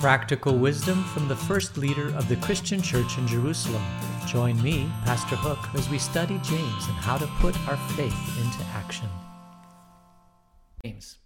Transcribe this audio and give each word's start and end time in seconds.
Practical 0.00 0.58
wisdom 0.58 1.02
from 1.04 1.26
the 1.26 1.34
first 1.34 1.78
leader 1.78 2.14
of 2.16 2.28
the 2.28 2.36
Christian 2.36 2.82
church 2.82 3.16
in 3.16 3.26
Jerusalem. 3.26 3.82
Join 4.26 4.62
me, 4.62 4.90
Pastor 5.04 5.36
Hook, 5.36 5.58
as 5.74 5.88
we 5.88 5.98
study 5.98 6.38
James 6.44 6.86
and 6.86 6.96
how 6.96 7.16
to 7.16 7.26
put 7.40 7.58
our 7.66 7.78
faith 7.94 8.14
into 8.38 8.62
action. 8.74 9.08
James. 10.84 11.16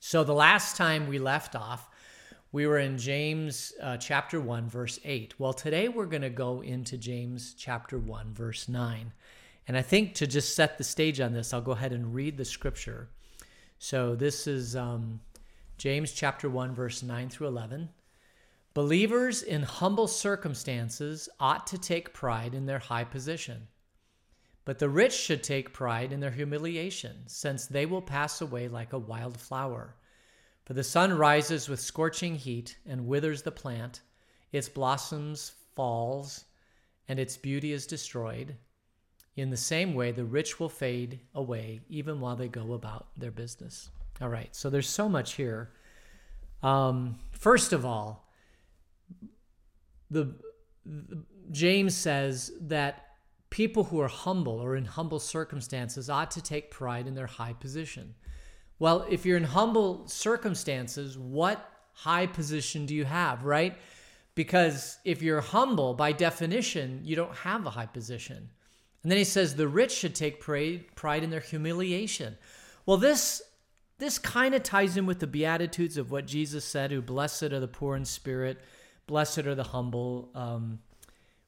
So, 0.00 0.24
the 0.24 0.32
last 0.32 0.78
time 0.78 1.08
we 1.08 1.18
left 1.18 1.54
off, 1.54 1.90
we 2.52 2.66
were 2.66 2.78
in 2.78 2.96
James 2.96 3.74
uh, 3.82 3.98
chapter 3.98 4.40
1, 4.40 4.70
verse 4.70 4.98
8. 5.04 5.34
Well, 5.38 5.52
today 5.52 5.88
we're 5.88 6.06
going 6.06 6.22
to 6.22 6.30
go 6.30 6.62
into 6.62 6.96
James 6.96 7.54
chapter 7.56 7.98
1, 7.98 8.32
verse 8.32 8.66
9. 8.66 9.12
And 9.68 9.76
I 9.76 9.82
think 9.82 10.14
to 10.14 10.26
just 10.26 10.56
set 10.56 10.78
the 10.78 10.84
stage 10.84 11.20
on 11.20 11.34
this, 11.34 11.52
I'll 11.52 11.60
go 11.60 11.72
ahead 11.72 11.92
and 11.92 12.14
read 12.14 12.38
the 12.38 12.46
scripture. 12.46 13.10
So, 13.78 14.14
this 14.14 14.46
is 14.46 14.74
um, 14.74 15.20
James 15.78 16.12
chapter 16.12 16.48
1 16.48 16.74
verse 16.74 17.02
9 17.02 17.28
through 17.28 17.48
11. 17.48 17.90
Believers 18.72 19.42
in 19.42 19.62
humble 19.62 20.06
circumstances 20.06 21.28
ought 21.38 21.66
to 21.66 21.78
take 21.78 22.14
pride 22.14 22.54
in 22.54 22.64
their 22.64 22.78
high 22.78 23.04
position. 23.04 23.68
But 24.64 24.78
the 24.78 24.88
rich 24.88 25.12
should 25.12 25.42
take 25.42 25.74
pride 25.74 26.12
in 26.12 26.20
their 26.20 26.30
humiliation, 26.30 27.24
since 27.26 27.66
they 27.66 27.84
will 27.84 28.02
pass 28.02 28.40
away 28.40 28.68
like 28.68 28.92
a 28.92 28.98
wild 28.98 29.38
flower. 29.38 29.96
For 30.64 30.72
the 30.72 30.82
sun 30.82 31.16
rises 31.16 31.68
with 31.68 31.78
scorching 31.78 32.36
heat 32.36 32.78
and 32.86 33.06
withers 33.06 33.42
the 33.42 33.52
plant, 33.52 34.00
its 34.52 34.68
blossoms 34.68 35.52
falls, 35.74 36.44
and 37.06 37.18
its 37.18 37.36
beauty 37.36 37.72
is 37.72 37.86
destroyed. 37.86 38.56
In 39.36 39.50
the 39.50 39.56
same 39.56 39.94
way, 39.94 40.10
the 40.10 40.24
rich 40.24 40.58
will 40.58 40.70
fade 40.70 41.20
away 41.34 41.80
even 41.88 42.18
while 42.18 42.34
they 42.34 42.48
go 42.48 42.72
about 42.72 43.08
their 43.16 43.30
business. 43.30 43.90
All 44.20 44.28
right, 44.28 44.54
so 44.54 44.70
there's 44.70 44.88
so 44.88 45.08
much 45.08 45.34
here. 45.34 45.72
Um, 46.62 47.18
first 47.32 47.72
of 47.72 47.84
all, 47.84 48.28
the, 50.10 50.34
the 50.84 51.22
James 51.50 51.94
says 51.94 52.52
that 52.62 53.04
people 53.50 53.84
who 53.84 54.00
are 54.00 54.08
humble 54.08 54.58
or 54.58 54.76
in 54.76 54.84
humble 54.84 55.18
circumstances 55.18 56.08
ought 56.08 56.30
to 56.32 56.42
take 56.42 56.70
pride 56.70 57.06
in 57.06 57.14
their 57.14 57.26
high 57.26 57.52
position. 57.52 58.14
Well, 58.78 59.06
if 59.08 59.24
you're 59.24 59.36
in 59.36 59.44
humble 59.44 60.06
circumstances, 60.08 61.18
what 61.18 61.70
high 61.92 62.26
position 62.26 62.86
do 62.86 62.94
you 62.94 63.04
have, 63.04 63.44
right? 63.44 63.76
Because 64.34 64.98
if 65.04 65.22
you're 65.22 65.40
humble, 65.40 65.94
by 65.94 66.12
definition, 66.12 67.00
you 67.04 67.16
don't 67.16 67.34
have 67.34 67.64
a 67.66 67.70
high 67.70 67.86
position. 67.86 68.50
And 69.02 69.10
then 69.10 69.18
he 69.18 69.24
says 69.24 69.54
the 69.54 69.68
rich 69.68 69.92
should 69.92 70.14
take 70.14 70.40
pride, 70.40 70.84
pride 70.94 71.22
in 71.22 71.30
their 71.30 71.40
humiliation. 71.40 72.36
Well, 72.84 72.96
this 72.96 73.40
this 73.98 74.18
kind 74.18 74.54
of 74.54 74.62
ties 74.62 74.96
in 74.96 75.06
with 75.06 75.20
the 75.20 75.26
Beatitudes 75.26 75.96
of 75.96 76.10
what 76.10 76.26
Jesus 76.26 76.64
said, 76.64 76.90
who 76.90 77.00
blessed 77.00 77.44
are 77.44 77.60
the 77.60 77.68
poor 77.68 77.96
in 77.96 78.04
spirit, 78.04 78.60
blessed 79.06 79.46
are 79.46 79.54
the 79.54 79.62
humble. 79.62 80.30
Um, 80.34 80.80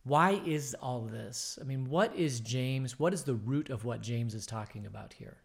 why 0.04 0.40
is 0.46 0.74
all 0.80 1.02
this? 1.02 1.58
I 1.60 1.64
mean, 1.64 1.90
what 1.90 2.14
is 2.16 2.40
James? 2.40 2.98
What 2.98 3.12
is 3.12 3.24
the 3.24 3.34
root 3.34 3.68
of 3.68 3.84
what 3.84 4.00
James 4.00 4.34
is 4.34 4.46
talking 4.46 4.86
about 4.86 5.12
here? 5.12 5.36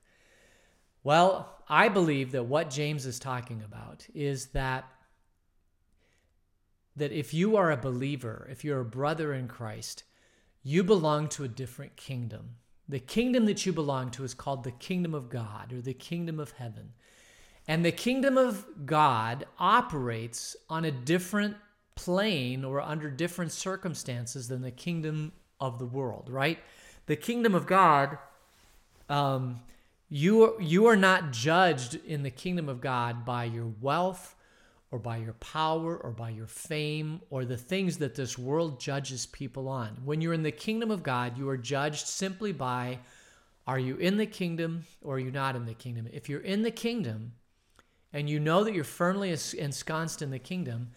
Well, 1.03 1.53
I 1.67 1.89
believe 1.89 2.31
that 2.31 2.45
what 2.45 2.69
James 2.69 3.05
is 3.05 3.19
talking 3.19 3.61
about 3.63 4.07
is 4.13 4.47
that 4.47 4.85
that 6.95 7.11
if 7.11 7.33
you 7.33 7.57
are 7.57 7.71
a 7.71 7.77
believer, 7.77 8.47
if 8.51 8.63
you're 8.63 8.79
a 8.79 8.85
brother 8.85 9.33
in 9.33 9.47
Christ, 9.47 10.03
you 10.61 10.83
belong 10.83 11.27
to 11.29 11.43
a 11.43 11.47
different 11.47 11.95
kingdom. 11.95 12.57
The 12.87 12.99
kingdom 12.99 13.45
that 13.45 13.65
you 13.65 13.73
belong 13.73 14.11
to 14.11 14.23
is 14.23 14.33
called 14.33 14.63
the 14.63 14.71
kingdom 14.71 15.13
of 15.13 15.29
God 15.29 15.71
or 15.71 15.81
the 15.81 15.93
kingdom 15.93 16.39
of 16.39 16.51
heaven. 16.51 16.93
And 17.67 17.85
the 17.85 17.91
kingdom 17.91 18.37
of 18.37 18.65
God 18.85 19.45
operates 19.57 20.55
on 20.69 20.83
a 20.83 20.91
different 20.91 21.55
plane 21.95 22.65
or 22.65 22.81
under 22.81 23.09
different 23.09 23.51
circumstances 23.51 24.47
than 24.47 24.61
the 24.61 24.71
kingdom 24.71 25.31
of 25.59 25.79
the 25.79 25.85
world, 25.85 26.29
right? 26.29 26.59
The 27.05 27.15
kingdom 27.15 27.55
of 27.55 27.65
God, 27.65 28.17
um, 29.09 29.61
you, 30.09 30.59
you 30.59 30.87
are 30.87 30.97
not 30.97 31.31
judged 31.31 31.95
in 32.05 32.23
the 32.23 32.29
kingdom 32.29 32.67
of 32.67 32.81
God 32.81 33.23
by 33.25 33.45
your 33.45 33.71
wealth 33.79 34.35
or 34.93 34.99
by 34.99 35.17
your 35.17 35.33
power 35.33 35.97
or 35.97 36.11
by 36.11 36.29
your 36.29 36.45
fame 36.45 37.19
or 37.31 37.45
the 37.45 37.57
things 37.57 37.97
that 37.97 38.13
this 38.13 38.37
world 38.37 38.79
judges 38.79 39.25
people 39.25 39.67
on. 39.67 39.97
When 40.05 40.21
you're 40.21 40.35
in 40.35 40.43
the 40.43 40.51
kingdom 40.51 40.91
of 40.91 41.01
God, 41.01 41.35
you 41.35 41.49
are 41.49 41.57
judged 41.57 42.05
simply 42.05 42.51
by 42.51 42.99
are 43.65 43.79
you 43.79 43.97
in 43.97 44.17
the 44.17 44.27
kingdom 44.27 44.85
or 45.01 45.15
are 45.15 45.19
you 45.19 45.31
not 45.31 45.55
in 45.55 45.65
the 45.65 45.73
kingdom? 45.73 46.07
If 46.13 46.29
you're 46.29 46.41
in 46.41 46.61
the 46.61 46.69
kingdom 46.69 47.31
and 48.13 48.29
you 48.29 48.39
know 48.39 48.63
that 48.63 48.75
you're 48.75 48.83
firmly 48.83 49.31
ensconced 49.31 50.21
in 50.21 50.29
the 50.29 50.37
kingdom, 50.37 50.91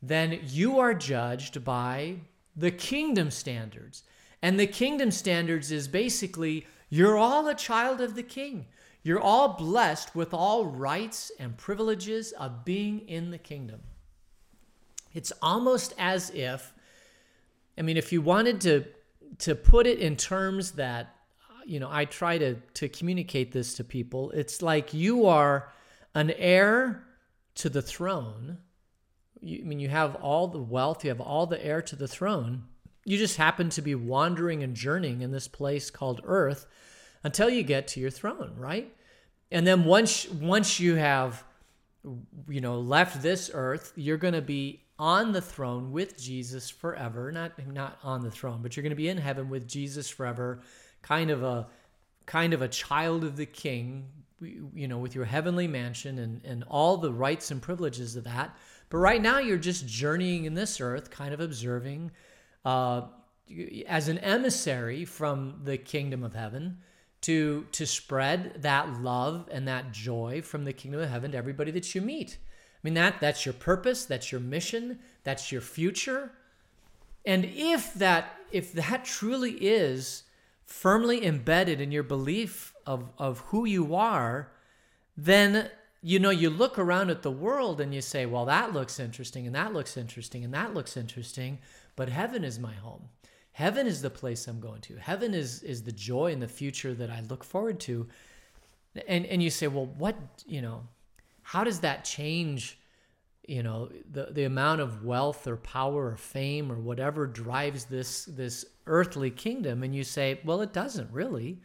then 0.00 0.40
you 0.46 0.78
are 0.78 0.94
judged 0.94 1.62
by 1.64 2.14
the 2.56 2.70
kingdom 2.70 3.30
standards. 3.30 4.04
And 4.40 4.58
the 4.58 4.66
kingdom 4.66 5.10
standards 5.10 5.70
is 5.70 5.86
basically 5.86 6.66
you're 6.88 7.18
all 7.18 7.46
a 7.46 7.54
child 7.54 8.00
of 8.00 8.14
the 8.14 8.22
king. 8.22 8.64
You're 9.04 9.20
all 9.20 9.48
blessed 9.48 10.16
with 10.16 10.32
all 10.32 10.64
rights 10.64 11.30
and 11.38 11.56
privileges 11.58 12.32
of 12.32 12.64
being 12.64 13.00
in 13.00 13.30
the 13.30 13.38
kingdom. 13.38 13.82
It's 15.12 15.30
almost 15.42 15.92
as 15.98 16.30
if, 16.30 16.72
I 17.78 17.82
mean, 17.82 17.98
if 17.98 18.12
you 18.12 18.20
wanted 18.20 18.60
to 18.62 18.84
to 19.38 19.54
put 19.54 19.86
it 19.86 19.98
in 19.98 20.14
terms 20.16 20.72
that, 20.72 21.16
you 21.66 21.80
know, 21.80 21.88
I 21.90 22.06
try 22.06 22.38
to 22.38 22.54
to 22.54 22.88
communicate 22.88 23.52
this 23.52 23.74
to 23.74 23.84
people. 23.84 24.30
It's 24.30 24.62
like 24.62 24.94
you 24.94 25.26
are 25.26 25.70
an 26.14 26.30
heir 26.30 27.04
to 27.56 27.68
the 27.68 27.82
throne. 27.82 28.56
You, 29.40 29.60
I 29.60 29.64
mean, 29.64 29.80
you 29.80 29.90
have 29.90 30.14
all 30.16 30.48
the 30.48 30.62
wealth, 30.62 31.04
you 31.04 31.10
have 31.10 31.20
all 31.20 31.46
the 31.46 31.64
heir 31.64 31.82
to 31.82 31.96
the 31.96 32.08
throne. 32.08 32.64
You 33.04 33.18
just 33.18 33.36
happen 33.36 33.68
to 33.70 33.82
be 33.82 33.94
wandering 33.94 34.62
and 34.62 34.74
journeying 34.74 35.20
in 35.20 35.30
this 35.30 35.46
place 35.46 35.90
called 35.90 36.22
earth 36.24 36.66
until 37.24 37.48
you 37.48 37.62
get 37.62 37.88
to 37.88 38.00
your 38.00 38.10
throne, 38.10 38.52
right? 38.56 38.94
And 39.50 39.66
then 39.66 39.84
once 39.84 40.28
once 40.28 40.78
you 40.78 40.94
have 40.96 41.42
you 42.48 42.60
know 42.60 42.78
left 42.78 43.22
this 43.22 43.50
earth, 43.52 43.92
you're 43.96 44.18
going 44.18 44.34
to 44.34 44.42
be 44.42 44.82
on 44.98 45.32
the 45.32 45.40
throne 45.40 45.90
with 45.90 46.20
Jesus 46.20 46.70
forever. 46.70 47.32
Not 47.32 47.52
not 47.66 47.98
on 48.02 48.22
the 48.22 48.30
throne, 48.30 48.60
but 48.62 48.76
you're 48.76 48.82
going 48.82 48.90
to 48.90 48.96
be 48.96 49.08
in 49.08 49.18
heaven 49.18 49.48
with 49.48 49.66
Jesus 49.66 50.08
forever, 50.08 50.60
kind 51.02 51.30
of 51.30 51.42
a 51.42 51.66
kind 52.26 52.52
of 52.52 52.62
a 52.62 52.68
child 52.68 53.24
of 53.24 53.36
the 53.36 53.46
king, 53.46 54.06
you 54.40 54.88
know, 54.88 54.98
with 54.98 55.14
your 55.14 55.24
heavenly 55.24 55.66
mansion 55.66 56.18
and 56.18 56.44
and 56.44 56.64
all 56.68 56.98
the 56.98 57.12
rights 57.12 57.50
and 57.50 57.62
privileges 57.62 58.16
of 58.16 58.24
that. 58.24 58.56
But 58.90 58.98
right 58.98 59.20
now 59.20 59.38
you're 59.38 59.56
just 59.56 59.86
journeying 59.86 60.44
in 60.44 60.54
this 60.54 60.80
earth, 60.80 61.10
kind 61.10 61.32
of 61.32 61.40
observing 61.40 62.12
uh, 62.64 63.02
as 63.86 64.08
an 64.08 64.18
emissary 64.18 65.04
from 65.04 65.60
the 65.64 65.78
kingdom 65.78 66.22
of 66.22 66.34
heaven 66.34 66.78
to 67.24 67.66
to 67.72 67.86
spread 67.86 68.60
that 68.60 69.00
love 69.00 69.48
and 69.50 69.66
that 69.66 69.92
joy 69.92 70.42
from 70.42 70.64
the 70.64 70.74
kingdom 70.74 71.00
of 71.00 71.08
heaven 71.08 71.32
to 71.32 71.38
everybody 71.38 71.70
that 71.70 71.94
you 71.94 72.02
meet. 72.02 72.36
I 72.42 72.78
mean 72.82 72.92
that 72.94 73.18
that's 73.18 73.46
your 73.46 73.54
purpose, 73.54 74.04
that's 74.04 74.30
your 74.30 74.42
mission, 74.42 74.98
that's 75.22 75.50
your 75.50 75.62
future. 75.62 76.32
And 77.24 77.46
if 77.46 77.94
that 77.94 78.36
if 78.52 78.74
that 78.74 79.06
truly 79.06 79.52
is 79.52 80.24
firmly 80.66 81.24
embedded 81.24 81.80
in 81.80 81.90
your 81.90 82.02
belief 82.02 82.74
of 82.86 83.08
of 83.16 83.38
who 83.48 83.64
you 83.64 83.94
are, 83.94 84.52
then 85.16 85.70
you 86.02 86.18
know 86.18 86.28
you 86.28 86.50
look 86.50 86.78
around 86.78 87.08
at 87.08 87.22
the 87.22 87.30
world 87.30 87.80
and 87.80 87.94
you 87.94 88.02
say, 88.02 88.26
well 88.26 88.44
that 88.44 88.74
looks 88.74 89.00
interesting 89.00 89.46
and 89.46 89.54
that 89.54 89.72
looks 89.72 89.96
interesting 89.96 90.44
and 90.44 90.52
that 90.52 90.74
looks 90.74 90.94
interesting, 90.94 91.58
but 91.96 92.10
heaven 92.10 92.44
is 92.44 92.58
my 92.58 92.74
home. 92.74 93.08
Heaven 93.54 93.86
is 93.86 94.02
the 94.02 94.10
place 94.10 94.48
I'm 94.48 94.58
going 94.58 94.80
to. 94.80 94.96
Heaven 94.96 95.32
is 95.32 95.62
is 95.62 95.84
the 95.84 95.92
joy 95.92 96.32
and 96.32 96.42
the 96.42 96.48
future 96.48 96.92
that 96.92 97.08
I 97.08 97.20
look 97.30 97.44
forward 97.44 97.78
to. 97.80 98.08
And 99.06 99.24
and 99.26 99.40
you 99.40 99.48
say, 99.48 99.68
well, 99.68 99.86
what 99.86 100.16
you 100.44 100.60
know, 100.60 100.82
how 101.42 101.62
does 101.62 101.78
that 101.80 102.04
change? 102.04 102.76
You 103.46 103.62
know, 103.62 103.90
the 104.10 104.26
the 104.32 104.42
amount 104.42 104.80
of 104.80 105.04
wealth 105.04 105.46
or 105.46 105.56
power 105.56 106.10
or 106.10 106.16
fame 106.16 106.72
or 106.72 106.80
whatever 106.80 107.28
drives 107.28 107.84
this 107.84 108.24
this 108.24 108.64
earthly 108.88 109.30
kingdom. 109.30 109.84
And 109.84 109.94
you 109.94 110.02
say, 110.02 110.40
well, 110.44 110.60
it 110.60 110.72
doesn't 110.72 111.12
really, 111.12 111.60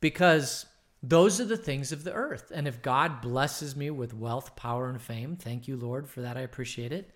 because 0.00 0.66
those 1.04 1.40
are 1.40 1.44
the 1.44 1.56
things 1.56 1.92
of 1.92 2.02
the 2.02 2.14
earth. 2.14 2.50
And 2.52 2.66
if 2.66 2.82
God 2.82 3.20
blesses 3.20 3.76
me 3.76 3.90
with 3.90 4.12
wealth, 4.12 4.56
power, 4.56 4.88
and 4.88 5.00
fame, 5.00 5.36
thank 5.36 5.68
you, 5.68 5.76
Lord, 5.76 6.08
for 6.08 6.22
that. 6.22 6.36
I 6.36 6.40
appreciate 6.40 6.90
it. 6.90 7.12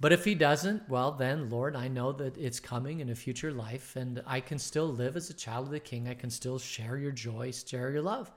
But 0.00 0.12
if 0.12 0.24
he 0.24 0.36
doesn't, 0.36 0.88
well, 0.88 1.10
then, 1.10 1.50
Lord, 1.50 1.74
I 1.74 1.88
know 1.88 2.12
that 2.12 2.36
it's 2.38 2.60
coming 2.60 3.00
in 3.00 3.10
a 3.10 3.16
future 3.16 3.50
life, 3.50 3.96
and 3.96 4.22
I 4.26 4.38
can 4.40 4.58
still 4.58 4.86
live 4.86 5.16
as 5.16 5.28
a 5.28 5.34
child 5.34 5.66
of 5.66 5.72
the 5.72 5.80
King. 5.80 6.08
I 6.08 6.14
can 6.14 6.30
still 6.30 6.58
share 6.58 6.96
your 6.96 7.10
joy, 7.10 7.50
share 7.50 7.90
your 7.90 8.02
love. 8.02 8.30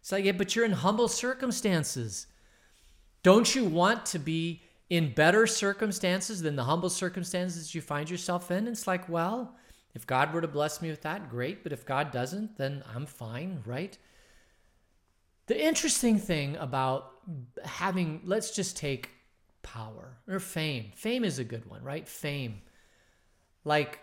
It's 0.00 0.12
like, 0.12 0.24
yeah, 0.24 0.32
but 0.32 0.56
you're 0.56 0.64
in 0.64 0.72
humble 0.72 1.08
circumstances. 1.08 2.26
Don't 3.22 3.54
you 3.54 3.64
want 3.64 4.06
to 4.06 4.18
be 4.18 4.62
in 4.88 5.12
better 5.12 5.46
circumstances 5.46 6.40
than 6.40 6.56
the 6.56 6.64
humble 6.64 6.90
circumstances 6.90 7.74
you 7.74 7.82
find 7.82 8.08
yourself 8.08 8.50
in? 8.50 8.66
It's 8.66 8.86
like, 8.86 9.06
well, 9.08 9.56
if 9.94 10.06
God 10.06 10.32
were 10.32 10.40
to 10.40 10.48
bless 10.48 10.80
me 10.80 10.88
with 10.88 11.02
that, 11.02 11.28
great. 11.28 11.62
But 11.62 11.72
if 11.72 11.84
God 11.84 12.12
doesn't, 12.12 12.56
then 12.56 12.82
I'm 12.94 13.04
fine, 13.04 13.62
right? 13.66 13.96
The 15.46 15.62
interesting 15.62 16.18
thing 16.18 16.56
about 16.56 17.12
having, 17.62 18.22
let's 18.24 18.50
just 18.50 18.76
take 18.78 19.10
power 19.64 20.18
or 20.28 20.38
fame. 20.38 20.92
Fame 20.94 21.24
is 21.24 21.40
a 21.40 21.44
good 21.44 21.68
one, 21.68 21.82
right? 21.82 22.06
Fame. 22.08 22.62
Like 23.64 23.98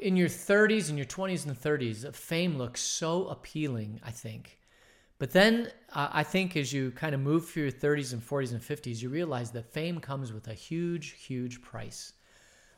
in 0.00 0.16
your 0.16 0.28
30s 0.28 0.90
and 0.90 0.98
your 0.98 1.06
20s 1.06 1.46
and 1.46 1.58
30s, 1.58 2.14
fame 2.14 2.58
looks 2.58 2.82
so 2.82 3.28
appealing, 3.28 4.00
I 4.04 4.10
think. 4.10 4.58
But 5.18 5.32
then 5.32 5.70
uh, 5.92 6.08
I 6.12 6.22
think 6.22 6.56
as 6.56 6.72
you 6.72 6.92
kind 6.92 7.14
of 7.14 7.20
move 7.20 7.48
through 7.48 7.64
your 7.64 7.72
30s 7.72 8.12
and 8.12 8.22
40s 8.22 8.52
and 8.52 8.60
50s, 8.60 9.02
you 9.02 9.08
realize 9.08 9.50
that 9.52 9.72
fame 9.72 9.98
comes 9.98 10.32
with 10.32 10.48
a 10.48 10.54
huge, 10.54 11.10
huge 11.12 11.60
price. 11.60 12.12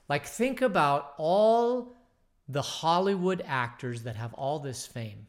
Like, 0.08 0.26
think 0.26 0.62
about 0.62 1.12
all 1.18 1.96
the 2.48 2.62
Hollywood 2.62 3.42
actors 3.46 4.02
that 4.02 4.16
have 4.16 4.34
all 4.34 4.58
this 4.58 4.86
fame. 4.86 5.26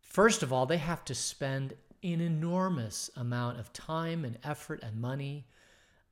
First 0.00 0.42
of 0.42 0.52
all, 0.52 0.66
they 0.66 0.78
have 0.78 1.04
to 1.06 1.14
spend 1.14 1.74
an 2.02 2.20
enormous 2.20 3.10
amount 3.16 3.58
of 3.58 3.72
time 3.72 4.24
and 4.24 4.38
effort 4.44 4.82
and 4.82 5.00
money 5.00 5.46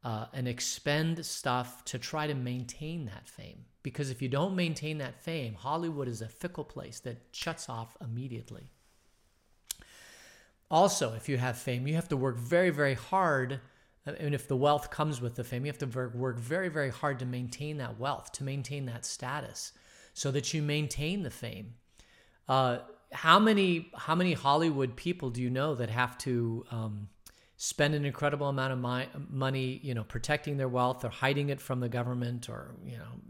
uh, 0.04 0.26
and 0.32 0.46
expend 0.46 1.24
stuff 1.26 1.84
to 1.84 1.98
try 1.98 2.26
to 2.26 2.34
maintain 2.34 3.06
that 3.06 3.28
fame. 3.28 3.64
Because 3.82 4.10
if 4.10 4.22
you 4.22 4.28
don't 4.28 4.54
maintain 4.54 4.98
that 4.98 5.20
fame, 5.22 5.54
Hollywood 5.54 6.08
is 6.08 6.22
a 6.22 6.28
fickle 6.28 6.64
place 6.64 7.00
that 7.00 7.18
shuts 7.32 7.68
off 7.68 7.96
immediately. 8.00 8.70
Also, 10.70 11.14
if 11.14 11.28
you 11.28 11.38
have 11.38 11.56
fame, 11.56 11.86
you 11.86 11.94
have 11.94 12.08
to 12.08 12.16
work 12.16 12.38
very, 12.38 12.70
very 12.70 12.94
hard. 12.94 13.60
And 14.04 14.34
if 14.34 14.48
the 14.48 14.56
wealth 14.56 14.90
comes 14.90 15.20
with 15.20 15.34
the 15.34 15.44
fame, 15.44 15.64
you 15.64 15.72
have 15.72 15.78
to 15.78 16.10
work 16.14 16.38
very, 16.38 16.68
very 16.68 16.90
hard 16.90 17.18
to 17.20 17.26
maintain 17.26 17.78
that 17.78 17.98
wealth, 17.98 18.32
to 18.32 18.44
maintain 18.44 18.86
that 18.86 19.04
status, 19.04 19.72
so 20.14 20.30
that 20.30 20.54
you 20.54 20.62
maintain 20.62 21.22
the 21.22 21.30
fame. 21.30 21.74
Uh, 22.48 22.78
how 23.12 23.38
many 23.38 23.90
how 23.94 24.14
many 24.14 24.32
Hollywood 24.32 24.96
people 24.96 25.30
do 25.30 25.42
you 25.42 25.50
know 25.50 25.74
that 25.74 25.90
have 25.90 26.18
to 26.18 26.64
um, 26.70 27.08
spend 27.56 27.94
an 27.94 28.04
incredible 28.04 28.48
amount 28.48 28.72
of 28.72 28.78
my, 28.78 29.08
money, 29.30 29.80
you 29.82 29.94
know, 29.94 30.04
protecting 30.04 30.56
their 30.56 30.68
wealth 30.68 31.04
or 31.04 31.08
hiding 31.08 31.48
it 31.48 31.60
from 31.60 31.80
the 31.80 31.88
government 31.88 32.48
or 32.48 32.74
you 32.84 32.98
know, 32.98 33.20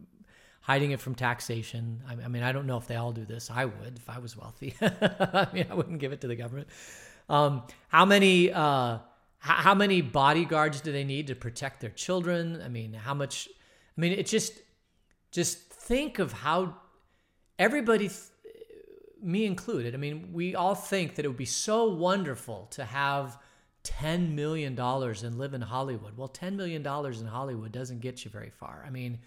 hiding 0.61 0.90
it 0.90 1.00
from 1.00 1.14
taxation? 1.14 2.02
I, 2.08 2.25
I 2.25 2.28
mean, 2.28 2.43
I 2.43 2.52
don't 2.52 2.67
know 2.67 2.76
if 2.76 2.87
they 2.87 2.96
all 2.96 3.12
do 3.12 3.25
this. 3.25 3.50
I 3.50 3.67
would 3.67 3.96
if 3.96 4.08
I 4.08 4.19
was 4.19 4.37
wealthy. 4.37 4.75
I 4.81 5.49
mean, 5.52 5.67
I 5.70 5.75
wouldn't 5.75 5.99
give 5.99 6.12
it 6.12 6.20
to 6.23 6.26
the 6.26 6.37
government. 6.37 6.69
Um, 7.28 7.62
how 7.88 8.05
many 8.05 8.52
uh, 8.52 8.99
how 9.38 9.75
many 9.75 10.00
bodyguards 10.00 10.81
do 10.81 10.93
they 10.93 11.05
need 11.05 11.28
to 11.28 11.34
protect 11.34 11.81
their 11.81 11.90
children? 11.90 12.61
I 12.64 12.69
mean, 12.69 12.93
how 12.93 13.14
much? 13.14 13.49
I 13.96 14.00
mean, 14.00 14.12
it 14.12 14.26
just 14.26 14.55
just 15.31 15.58
think 15.58 16.19
of 16.19 16.32
how 16.32 16.76
everybody 17.58 18.11
me 19.22 19.46
included, 19.46 19.94
I 19.94 19.98
mean, 19.98 20.30
we 20.32 20.54
all 20.54 20.74
think 20.74 21.14
that 21.14 21.24
it 21.24 21.28
would 21.28 21.36
be 21.36 21.44
so 21.44 21.90
wonderful 21.92 22.66
to 22.72 22.84
have 22.84 23.38
$10 23.84 24.32
million 24.34 24.78
and 24.78 25.38
live 25.38 25.54
in 25.54 25.62
Hollywood. 25.62 26.16
Well, 26.16 26.28
$10 26.28 26.54
million 26.54 26.84
in 26.84 27.26
Hollywood 27.26 27.72
doesn't 27.72 28.00
get 28.00 28.24
you 28.24 28.30
very 28.30 28.50
far. 28.50 28.84
I 28.86 28.90
mean, 28.90 29.18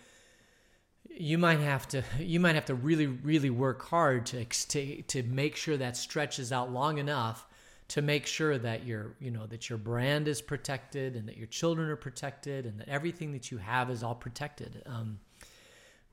you 1.10 1.38
might 1.38 1.60
have 1.60 1.88
to 1.90 2.04
you 2.20 2.40
might 2.40 2.56
have 2.56 2.66
to 2.66 2.76
really 2.76 3.08
really 3.08 3.50
work 3.50 3.84
hard 3.84 4.26
to 4.28 4.46
to 4.46 5.02
to 5.04 5.24
make 5.24 5.56
sure 5.56 5.78
that 5.78 5.98
stretches 5.98 6.52
out 6.52 6.72
long 6.72 6.98
enough 6.98 7.48
to 7.90 8.02
make 8.02 8.28
sure 8.28 8.58
that 8.58 8.86
your 8.86 9.16
you 9.20 9.32
know 9.32 9.48
that 9.48 9.70
your 9.70 9.78
brand 9.78 10.28
is 10.28 10.42
protected 10.42 11.16
and 11.16 11.28
that 11.28 11.38
your 11.38 11.48
children 11.48 11.90
are 11.90 11.96
protected 11.96 12.66
and 12.66 12.80
that 12.80 12.88
everything 12.88 13.32
that 13.32 13.52
you 13.52 13.58
have 13.58 13.90
is 13.90 14.04
all 14.04 14.16
protected 14.16 14.84
um, 14.86 15.20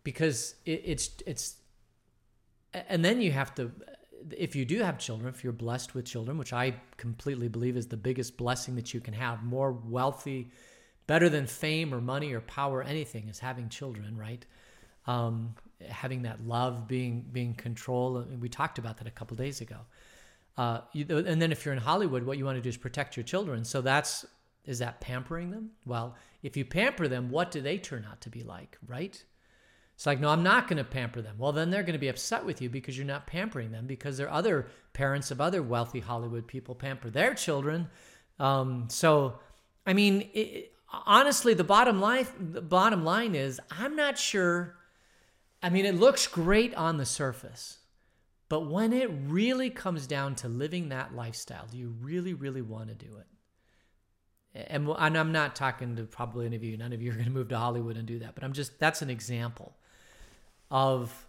because 0.03 0.55
it, 0.65 0.83
it's 0.85 1.11
it's 1.27 1.57
and 2.89 3.05
then 3.05 3.21
you 3.21 3.33
have 3.33 3.55
to 3.55 3.71
if 4.37 4.57
you 4.57 4.65
do 4.65 4.81
have 4.81 4.99
children 4.99 5.29
if 5.33 5.45
you're 5.45 5.53
blessed 5.53 5.95
with 5.95 6.05
children 6.05 6.37
which 6.37 6.53
i 6.53 6.75
completely 6.97 7.49
believe 7.49 7.77
is 7.77 7.87
the 7.87 7.97
biggest 7.97 8.37
blessing 8.37 8.75
that 8.75 8.93
you 8.93 9.01
can 9.01 9.15
have 9.15 9.43
more 9.43 9.73
wealthy 9.73 10.51
better 11.07 11.29
than 11.29 11.47
fame 11.47 11.95
or 11.95 12.01
money 12.01 12.33
or 12.33 12.41
power 12.41 12.79
or 12.79 12.83
anything 12.83 13.29
is 13.29 13.39
having 13.39 13.69
children 13.69 14.17
right? 14.17 14.45
Um, 15.07 15.55
having 15.89 16.23
that 16.23 16.45
love 16.47 16.89
being 16.89 17.25
being 17.33 17.55
control 17.55 18.27
we 18.41 18.49
talked 18.49 18.79
about 18.79 18.97
that 18.99 19.07
a 19.07 19.11
couple 19.11 19.37
days 19.37 19.61
ago. 19.61 19.79
Uh, 20.57 20.81
you, 20.93 21.05
and 21.09 21.41
then 21.41 21.53
if 21.53 21.65
you're 21.65 21.75
in 21.75 21.81
hollywood 21.81 22.25
what 22.25 22.39
you 22.39 22.45
want 22.45 22.57
to 22.57 22.63
do 22.63 22.69
is 22.69 22.77
protect 22.77 23.17
your 23.17 23.25
children. 23.25 23.65
So 23.65 23.81
that's 23.81 24.27
is 24.65 24.81
that 24.81 25.01
pampering 25.01 25.51
them? 25.51 25.71
Well 25.85 26.17
if 26.43 26.57
you 26.57 26.65
pamper 26.65 27.09
them 27.09 27.31
what 27.31 27.51
do 27.51 27.61
they 27.61 27.79
turn 27.79 28.07
out 28.11 28.21
to 28.23 28.31
be 28.31 28.43
like 28.43 28.79
right 28.87 29.23
it's 29.97 30.05
like, 30.05 30.21
no, 30.21 30.29
I'm 30.29 30.43
not 30.43 30.69
going 30.69 30.77
to 30.77 30.85
pamper 30.85 31.23
them. 31.23 31.37
Well, 31.39 31.53
then 31.53 31.71
they're 31.71 31.83
going 31.83 31.95
to 31.95 31.99
be 31.99 32.09
upset 32.09 32.45
with 32.45 32.61
you 32.61 32.69
because 32.69 32.99
you're 32.99 33.07
not 33.07 33.27
pampering 33.27 33.73
them 33.73 33.87
because 33.87 34.19
there 34.19 34.27
are 34.29 34.35
other 34.35 34.67
parents 34.93 35.31
of 35.31 35.41
other 35.41 35.63
wealthy 35.63 36.01
Hollywood 36.01 36.47
people 36.47 36.75
pamper 36.75 37.09
their 37.09 37.33
children. 37.33 37.89
Um, 38.39 38.89
so, 38.91 39.39
I 39.87 39.95
mean, 39.95 40.29
it, 40.35 40.75
honestly, 40.93 41.55
the 41.55 41.65
bottom 41.65 41.99
line, 41.99 42.27
the 42.39 42.61
bottom 42.61 43.07
line 43.07 43.35
is, 43.35 43.59
I'm 43.71 43.97
not 43.97 44.19
sure. 44.19 44.77
I 45.63 45.71
mean, 45.71 45.87
it 45.87 45.95
looks 45.95 46.27
great 46.27 46.75
on 46.75 46.99
the 46.99 47.07
surface, 47.07 47.79
but 48.51 48.71
when 48.71 48.93
it 48.93 49.09
really 49.11 49.71
comes 49.71 50.07
down 50.07 50.35
to 50.37 50.49
living 50.49 50.91
that 50.91 51.15
lifestyle, 51.15 51.67
do 51.71 51.79
you 51.79 51.95
really, 52.03 52.35
really 52.35 52.61
want 52.61 52.91
to 52.91 52.95
do 52.95 53.17
it? 53.17 54.67
And, 54.69 54.89
and 54.89 55.17
I'm 55.17 55.33
not 55.33 55.57
talking 55.57 55.97
to 55.97 56.05
probably 56.05 56.45
any 56.45 56.57
of 56.57 56.65
you. 56.65 56.77
None 56.77 56.93
of 56.93 57.01
you 57.01 57.13
are 57.13 57.15
going 57.15 57.25
to 57.25 57.31
move 57.31 57.49
to 57.49 57.59
Hollywood 57.59 57.97
and 57.97 58.07
do 58.07 58.19
that, 58.19 58.35
but 58.35 58.45
I'm 58.45 58.53
just 58.53 58.79
that's 58.79 59.01
an 59.01 59.09
example 59.09 59.75
of 60.71 61.27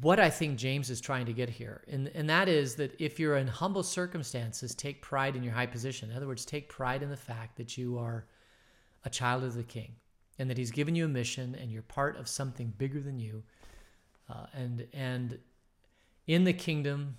what 0.00 0.18
I 0.18 0.30
think 0.30 0.58
James 0.58 0.90
is 0.90 1.00
trying 1.00 1.26
to 1.26 1.32
get 1.32 1.48
here. 1.48 1.82
And, 1.88 2.08
and 2.14 2.28
that 2.28 2.48
is 2.48 2.74
that 2.76 2.94
if 2.98 3.20
you're 3.20 3.36
in 3.36 3.46
humble 3.46 3.82
circumstances, 3.82 4.74
take 4.74 5.02
pride 5.02 5.36
in 5.36 5.42
your 5.42 5.52
high 5.52 5.66
position. 5.66 6.10
In 6.10 6.16
other 6.16 6.26
words, 6.26 6.44
take 6.44 6.68
pride 6.68 7.02
in 7.02 7.10
the 7.10 7.16
fact 7.16 7.56
that 7.56 7.78
you 7.78 7.98
are 7.98 8.26
a 9.04 9.10
child 9.10 9.44
of 9.44 9.54
the 9.54 9.62
king 9.62 9.92
and 10.38 10.50
that 10.50 10.58
he's 10.58 10.70
given 10.70 10.96
you 10.96 11.04
a 11.04 11.08
mission 11.08 11.54
and 11.54 11.70
you're 11.70 11.82
part 11.82 12.16
of 12.16 12.26
something 12.26 12.72
bigger 12.76 13.00
than 13.00 13.20
you. 13.20 13.42
Uh, 14.28 14.46
and, 14.54 14.86
and 14.92 15.38
in 16.26 16.44
the 16.44 16.52
kingdom, 16.52 17.16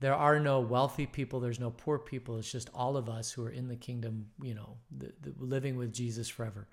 there 0.00 0.14
are 0.14 0.38
no 0.38 0.60
wealthy 0.60 1.06
people, 1.06 1.40
there's 1.40 1.58
no 1.58 1.70
poor 1.70 1.98
people. 1.98 2.36
It's 2.36 2.52
just 2.52 2.68
all 2.74 2.96
of 2.96 3.08
us 3.08 3.32
who 3.32 3.44
are 3.44 3.50
in 3.50 3.68
the 3.68 3.76
kingdom, 3.76 4.26
you 4.42 4.54
know, 4.54 4.76
the, 4.96 5.12
the, 5.22 5.32
living 5.38 5.76
with 5.76 5.92
Jesus 5.92 6.28
forever. 6.28 6.68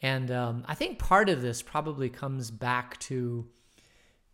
And 0.00 0.30
um, 0.30 0.64
I 0.66 0.74
think 0.74 0.98
part 0.98 1.28
of 1.28 1.42
this 1.42 1.60
probably 1.60 2.08
comes 2.08 2.50
back 2.50 2.98
to 3.00 3.46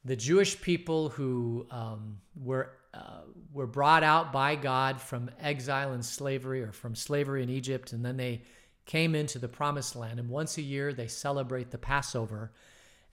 the 0.05 0.17
Jewish 0.17 0.61
people 0.61 1.09
who 1.09 1.67
um, 1.71 2.19
were 2.37 2.73
uh, 2.93 3.23
were 3.53 3.67
brought 3.67 4.05
out 4.05 4.33
by 4.33 4.55
God 4.55 5.01
from 5.01 5.29
exile 5.41 5.93
and 5.93 6.05
slavery, 6.05 6.63
or 6.63 6.71
from 6.71 6.95
slavery 6.95 7.43
in 7.43 7.51
Egypt, 7.51 7.93
and 7.93 8.05
then 8.05 8.17
they 8.17 8.43
came 8.87 9.17
into 9.17 9.39
the 9.39 9.49
Promised 9.49 9.97
Land. 9.97 10.21
And 10.21 10.29
once 10.29 10.59
a 10.59 10.63
year, 10.63 10.93
they 10.93 11.09
celebrate 11.09 11.71
the 11.71 11.79
Passover. 11.79 12.53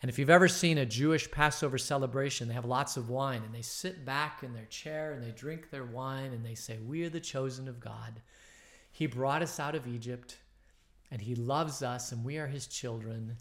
And 0.02 0.10
if 0.10 0.20
you've 0.20 0.30
ever 0.30 0.48
seen 0.48 0.78
a 0.78 0.86
Jewish 0.86 1.32
Passover 1.32 1.78
celebration, 1.80 2.48
they 2.48 2.54
have 2.54 2.66
lots 2.66 2.98
of 2.98 3.10
wine, 3.10 3.42
and 3.44 3.56
they 3.56 3.62
sit 3.62 4.06
back 4.06 4.44
in 4.44 4.54
their 4.54 4.66
chair 4.66 5.14
and 5.14 5.24
they 5.24 5.32
drink 5.32 5.70
their 5.70 5.86
wine, 5.86 6.34
and 6.34 6.46
they 6.46 6.56
say, 6.56 6.78
"We 6.78 7.04
are 7.06 7.10
the 7.10 7.20
chosen 7.20 7.68
of 7.68 7.80
God. 7.80 8.22
He 8.92 9.08
brought 9.08 9.42
us 9.42 9.60
out 9.60 9.74
of 9.74 9.88
Egypt." 9.88 10.38
And 11.12 11.22
He 11.22 11.36
loves 11.36 11.84
us 11.84 12.12
and 12.12 12.24
we 12.24 12.38
are 12.38 12.48
His 12.48 12.68
children. 12.68 13.38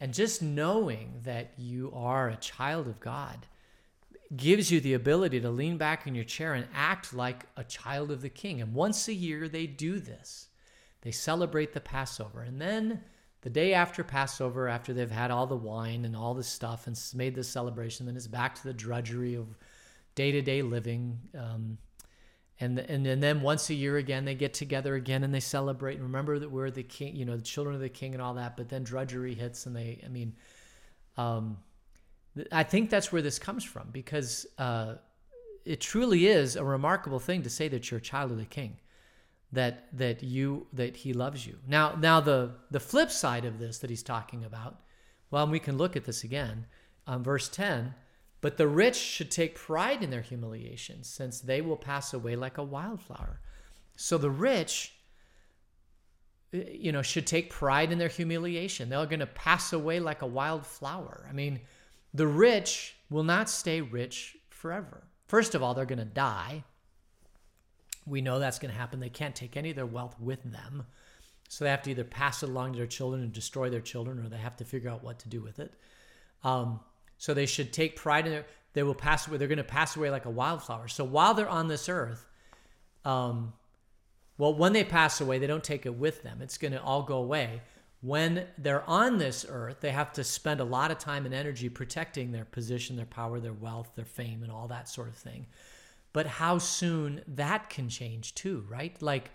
And 0.00 0.14
just 0.14 0.42
knowing 0.42 1.20
that 1.24 1.52
you 1.58 1.92
are 1.94 2.28
a 2.28 2.36
child 2.36 2.86
of 2.86 3.00
God 3.00 3.46
gives 4.34 4.70
you 4.70 4.80
the 4.80 4.94
ability 4.94 5.40
to 5.40 5.50
lean 5.50 5.76
back 5.76 6.06
in 6.06 6.14
your 6.14 6.24
chair 6.24 6.54
and 6.54 6.66
act 6.74 7.12
like 7.12 7.44
a 7.56 7.64
child 7.64 8.10
of 8.10 8.22
the 8.22 8.28
King. 8.28 8.60
And 8.60 8.72
once 8.72 9.08
a 9.08 9.14
year, 9.14 9.48
they 9.48 9.66
do 9.66 10.00
this. 10.00 10.48
They 11.02 11.10
celebrate 11.10 11.72
the 11.72 11.80
Passover. 11.80 12.42
And 12.42 12.60
then 12.60 13.02
the 13.42 13.50
day 13.50 13.74
after 13.74 14.04
Passover, 14.04 14.68
after 14.68 14.92
they've 14.92 15.10
had 15.10 15.30
all 15.30 15.46
the 15.46 15.56
wine 15.56 16.04
and 16.04 16.14
all 16.14 16.34
the 16.34 16.44
stuff 16.44 16.86
and 16.86 16.98
made 17.14 17.34
this 17.34 17.48
celebration, 17.48 18.06
then 18.06 18.16
it's 18.16 18.26
back 18.26 18.54
to 18.56 18.64
the 18.64 18.72
drudgery 18.74 19.34
of 19.34 19.58
day 20.14 20.30
to 20.32 20.42
day 20.42 20.62
living. 20.62 21.18
Um, 21.36 21.78
and 22.60 22.78
and 22.78 23.06
and 23.06 23.22
then 23.22 23.40
once 23.40 23.70
a 23.70 23.74
year 23.74 23.96
again 23.96 24.24
they 24.24 24.34
get 24.34 24.54
together 24.54 24.94
again 24.94 25.24
and 25.24 25.34
they 25.34 25.40
celebrate 25.40 25.94
and 25.94 26.02
remember 26.02 26.38
that 26.38 26.50
we're 26.50 26.70
the 26.70 26.82
king 26.82 27.16
you 27.16 27.24
know 27.24 27.36
the 27.36 27.42
children 27.42 27.74
of 27.74 27.80
the 27.80 27.88
king 27.88 28.12
and 28.12 28.22
all 28.22 28.34
that 28.34 28.56
but 28.56 28.68
then 28.68 28.84
drudgery 28.84 29.34
hits 29.34 29.66
and 29.66 29.74
they 29.74 30.00
i 30.04 30.08
mean 30.08 30.34
um 31.16 31.56
i 32.52 32.62
think 32.62 32.90
that's 32.90 33.10
where 33.10 33.22
this 33.22 33.38
comes 33.38 33.64
from 33.64 33.88
because 33.90 34.46
uh 34.58 34.94
it 35.64 35.80
truly 35.80 36.26
is 36.26 36.56
a 36.56 36.64
remarkable 36.64 37.18
thing 37.18 37.42
to 37.42 37.50
say 37.50 37.68
that 37.68 37.90
you're 37.90 37.98
a 37.98 38.02
child 38.02 38.30
of 38.30 38.38
the 38.38 38.44
king 38.44 38.76
that 39.52 39.86
that 39.96 40.22
you 40.22 40.66
that 40.72 40.96
he 40.96 41.12
loves 41.12 41.46
you. 41.46 41.58
Now 41.66 41.94
now 41.98 42.20
the 42.20 42.52
the 42.70 42.80
flip 42.80 43.10
side 43.10 43.44
of 43.44 43.58
this 43.58 43.78
that 43.78 43.90
he's 43.90 44.02
talking 44.02 44.44
about 44.44 44.80
well 45.30 45.46
we 45.46 45.58
can 45.58 45.76
look 45.76 45.96
at 45.96 46.04
this 46.04 46.24
again 46.24 46.66
um, 47.06 47.24
verse 47.24 47.48
10 47.48 47.94
but 48.40 48.56
the 48.56 48.68
rich 48.68 48.96
should 48.96 49.30
take 49.30 49.54
pride 49.54 50.02
in 50.02 50.10
their 50.10 50.22
humiliation, 50.22 51.04
since 51.04 51.40
they 51.40 51.60
will 51.60 51.76
pass 51.76 52.14
away 52.14 52.36
like 52.36 52.58
a 52.58 52.62
wildflower. 52.62 53.40
So 53.96 54.16
the 54.16 54.30
rich, 54.30 54.94
eh, 56.54 56.64
you 56.72 56.92
know, 56.92 57.02
should 57.02 57.26
take 57.26 57.50
pride 57.50 57.92
in 57.92 57.98
their 57.98 58.08
humiliation. 58.08 58.88
They're 58.88 59.04
going 59.06 59.20
to 59.20 59.26
pass 59.26 59.72
away 59.72 60.00
like 60.00 60.22
a 60.22 60.26
wildflower. 60.26 61.26
I 61.28 61.32
mean, 61.32 61.60
the 62.14 62.26
rich 62.26 62.96
will 63.10 63.24
not 63.24 63.50
stay 63.50 63.82
rich 63.82 64.36
forever. 64.48 65.04
First 65.26 65.54
of 65.54 65.62
all, 65.62 65.74
they're 65.74 65.84
going 65.84 65.98
to 65.98 66.04
die. 66.04 66.64
We 68.06 68.22
know 68.22 68.38
that's 68.38 68.58
going 68.58 68.72
to 68.72 68.78
happen. 68.78 69.00
They 69.00 69.10
can't 69.10 69.36
take 69.36 69.56
any 69.56 69.70
of 69.70 69.76
their 69.76 69.86
wealth 69.86 70.16
with 70.18 70.42
them. 70.44 70.86
So 71.48 71.64
they 71.64 71.70
have 71.70 71.82
to 71.82 71.90
either 71.90 72.04
pass 72.04 72.42
it 72.42 72.48
along 72.48 72.72
to 72.72 72.78
their 72.78 72.86
children 72.86 73.22
and 73.22 73.32
destroy 73.32 73.68
their 73.68 73.80
children, 73.80 74.18
or 74.18 74.28
they 74.28 74.38
have 74.38 74.56
to 74.56 74.64
figure 74.64 74.88
out 74.88 75.04
what 75.04 75.18
to 75.20 75.28
do 75.28 75.42
with 75.42 75.58
it. 75.58 75.74
Um, 76.42 76.80
so 77.20 77.34
they 77.34 77.44
should 77.44 77.70
take 77.70 77.96
pride 77.96 78.26
in 78.26 78.32
it. 78.32 78.48
They 78.72 78.82
will 78.82 78.94
pass 78.94 79.28
away. 79.28 79.36
They're 79.36 79.46
going 79.46 79.58
to 79.58 79.64
pass 79.64 79.94
away 79.94 80.10
like 80.10 80.24
a 80.24 80.30
wildflower. 80.30 80.88
So 80.88 81.04
while 81.04 81.34
they're 81.34 81.46
on 81.46 81.68
this 81.68 81.86
earth, 81.86 82.26
um, 83.04 83.52
well, 84.38 84.54
when 84.54 84.72
they 84.72 84.84
pass 84.84 85.20
away, 85.20 85.38
they 85.38 85.46
don't 85.46 85.62
take 85.62 85.84
it 85.84 85.94
with 85.94 86.22
them. 86.22 86.40
It's 86.40 86.56
going 86.56 86.72
to 86.72 86.82
all 86.82 87.02
go 87.02 87.18
away. 87.18 87.60
When 88.00 88.46
they're 88.56 88.88
on 88.88 89.18
this 89.18 89.44
earth, 89.46 89.80
they 89.80 89.90
have 89.90 90.14
to 90.14 90.24
spend 90.24 90.60
a 90.60 90.64
lot 90.64 90.90
of 90.90 90.98
time 90.98 91.26
and 91.26 91.34
energy 91.34 91.68
protecting 91.68 92.32
their 92.32 92.46
position, 92.46 92.96
their 92.96 93.04
power, 93.04 93.38
their 93.38 93.52
wealth, 93.52 93.90
their 93.96 94.06
fame, 94.06 94.42
and 94.42 94.50
all 94.50 94.68
that 94.68 94.88
sort 94.88 95.08
of 95.08 95.14
thing. 95.14 95.46
But 96.14 96.26
how 96.26 96.56
soon 96.56 97.20
that 97.28 97.68
can 97.68 97.90
change 97.90 98.34
too, 98.34 98.64
right? 98.66 98.96
Like, 99.02 99.30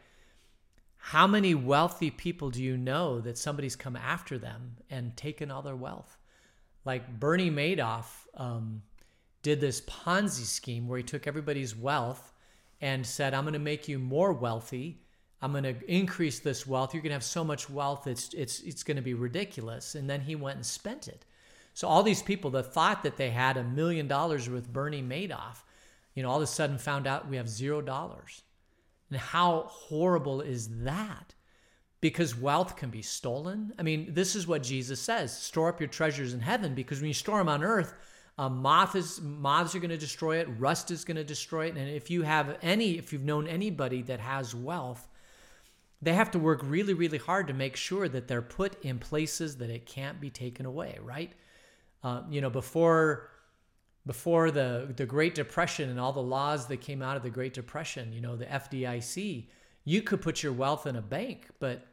how 0.98 1.28
many 1.28 1.54
wealthy 1.54 2.10
people 2.10 2.50
do 2.50 2.64
you 2.64 2.78
know 2.78 3.22
that 3.22 3.38
somebody's 3.38 3.76
come 3.76 3.96
after 3.96 4.40
them 4.40 4.78
and 4.90 5.16
taken 5.16 5.52
all 5.52 5.62
their 5.62 5.76
wealth? 5.76 6.18
Like 6.86 7.20
Bernie 7.20 7.52
Madoff 7.52 8.06
um, 8.36 8.84
did 9.42 9.60
this 9.60 9.82
Ponzi 9.82 10.46
scheme 10.46 10.88
where 10.88 10.98
he 10.98 11.04
took 11.04 11.28
everybody's 11.28 11.76
wealth 11.76 12.32
and 12.82 13.06
said, 13.06 13.34
I'm 13.34 13.44
going 13.44 13.54
to 13.54 13.60
make 13.60 13.88
you 13.88 14.00
more 14.00 14.34
wealthy. 14.34 15.02
I'm 15.42 15.52
going 15.52 15.64
to 15.64 15.76
increase 15.92 16.40
this 16.40 16.66
wealth. 16.66 16.94
You're 16.94 17.04
going 17.04 17.10
to 17.12 17.16
have 17.16 17.24
so 17.24 17.44
much 17.44 17.70
wealth, 17.70 18.08
it's, 18.08 18.34
it's, 18.34 18.62
it's 18.62 18.84
going 18.84 18.98
to 18.98 19.04
be 19.04 19.14
ridiculous. 19.14 19.96
And 19.96 20.10
then 20.10 20.22
he 20.22 20.36
went 20.36 20.58
and 20.58 20.66
spent 20.66 21.08
it. 21.08 21.26
So 21.74 21.88
all 21.88 22.04
these 22.04 22.22
people 22.22 22.52
that 22.52 22.74
thought 22.74 23.04
that 23.04 23.18
they 23.18 23.32
had 23.32 23.58
a 23.58 23.64
million 23.64 24.08
dollars 24.08 24.50
with 24.50 24.72
Bernie 24.72 25.04
Madoff, 25.04 25.64
you 26.14 26.24
know, 26.24 26.30
all 26.30 26.38
of 26.38 26.44
a 26.44 26.48
sudden 26.48 26.78
found 26.78 27.06
out 27.06 27.28
we 27.28 27.36
have 27.36 27.50
zero 27.50 27.82
dollars. 27.82 28.44
And 29.10 29.20
how 29.20 29.66
horrible 29.68 30.42
is 30.42 30.70
that? 30.84 31.35
Because 32.02 32.38
wealth 32.38 32.76
can 32.76 32.90
be 32.90 33.02
stolen. 33.02 33.74
I 33.80 33.84
mean, 33.84 34.14
this 34.14 34.36
is 34.36 34.46
what 34.46 34.62
Jesus 34.62 35.00
says 35.00 35.36
store 35.36 35.70
up 35.70 35.80
your 35.80 35.90
treasures 35.90 36.34
in 36.34 36.40
heaven 36.40 36.76
because 36.76 37.00
when 37.00 37.08
you 37.08 37.14
store 37.14 37.40
them 37.40 37.50
on 37.50 37.64
earth, 37.64 37.96
uh, 38.38 38.50
moth 38.50 38.96
is 38.96 39.22
moths 39.22 39.76
are 39.76 39.80
going 39.80 39.90
to 39.90 39.98
destroy 39.98 40.38
it. 40.38 40.48
Rust 40.58 40.92
is 40.92 41.06
going 41.06 41.16
to 41.16 41.24
destroy 41.24 41.68
it. 41.68 41.78
And 41.78 41.90
if 41.90 42.10
you 42.10 42.24
have 42.24 42.58
any, 42.62 42.98
if 42.98 43.14
you've 43.14 43.24
known 43.24 43.48
anybody 43.48 44.02
that 44.04 44.20
has 44.20 44.54
wealth, 44.54 45.08
they 46.02 46.14
have 46.14 46.32
to 46.32 46.40
work 46.40 46.60
really, 46.64 46.94
really 46.94 47.18
hard 47.18 47.48
to 47.48 47.54
make 47.54 47.78
sure 47.78 48.10
that 48.10 48.28
they're 48.28 48.42
put 48.42 48.84
in 48.84 49.00
places 49.00 49.58
that 49.58 49.70
it 49.70 49.86
can't 49.86 50.20
be 50.20 50.30
taken 50.30 50.66
away. 50.66 51.00
Right? 51.02 51.32
Uh, 52.04 52.24
you 52.30 52.42
know, 52.42 52.50
before 52.50 53.30
before 54.06 54.52
the 54.52 54.94
the 54.98 55.06
Great 55.06 55.34
Depression 55.34 55.90
and 55.90 55.98
all 55.98 56.12
the 56.12 56.22
laws 56.22 56.68
that 56.68 56.82
came 56.82 57.02
out 57.02 57.16
of 57.16 57.24
the 57.24 57.30
Great 57.30 57.54
Depression, 57.54 58.12
you 58.12 58.20
know, 58.20 58.36
the 58.36 58.46
FDIC, 58.46 59.48
you 59.86 60.02
could 60.02 60.22
put 60.22 60.44
your 60.44 60.52
wealth 60.52 60.88
in 60.88 60.96
a 60.96 61.02
bank, 61.02 61.48
but 61.60 61.86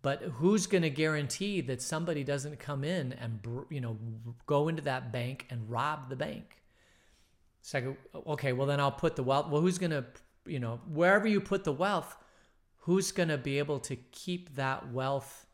but 0.00 0.22
who's 0.22 0.68
going 0.68 0.82
to 0.82 0.90
guarantee 0.90 1.60
that 1.62 1.82
somebody 1.82 2.22
doesn't 2.22 2.60
come 2.60 2.84
in 2.84 3.12
and 3.14 3.40
you 3.68 3.80
know 3.80 3.98
go 4.46 4.68
into 4.68 4.82
that 4.82 5.12
bank 5.12 5.46
and 5.50 5.68
rob 5.68 6.08
the 6.08 6.16
bank? 6.16 6.62
It's 7.60 7.74
like 7.74 7.84
okay, 8.14 8.52
well 8.52 8.66
then 8.66 8.80
I'll 8.80 8.92
put 8.92 9.16
the 9.16 9.24
wealth. 9.24 9.48
Well, 9.50 9.60
who's 9.60 9.78
going 9.78 9.90
to 9.90 10.04
you 10.46 10.60
know 10.60 10.80
wherever 10.88 11.26
you 11.26 11.40
put 11.40 11.64
the 11.64 11.72
wealth, 11.72 12.16
who's 12.78 13.10
going 13.10 13.28
to 13.28 13.38
be 13.38 13.58
able 13.58 13.80
to 13.80 13.96
keep 13.96 14.54
that 14.54 14.92
wealth 14.92 15.46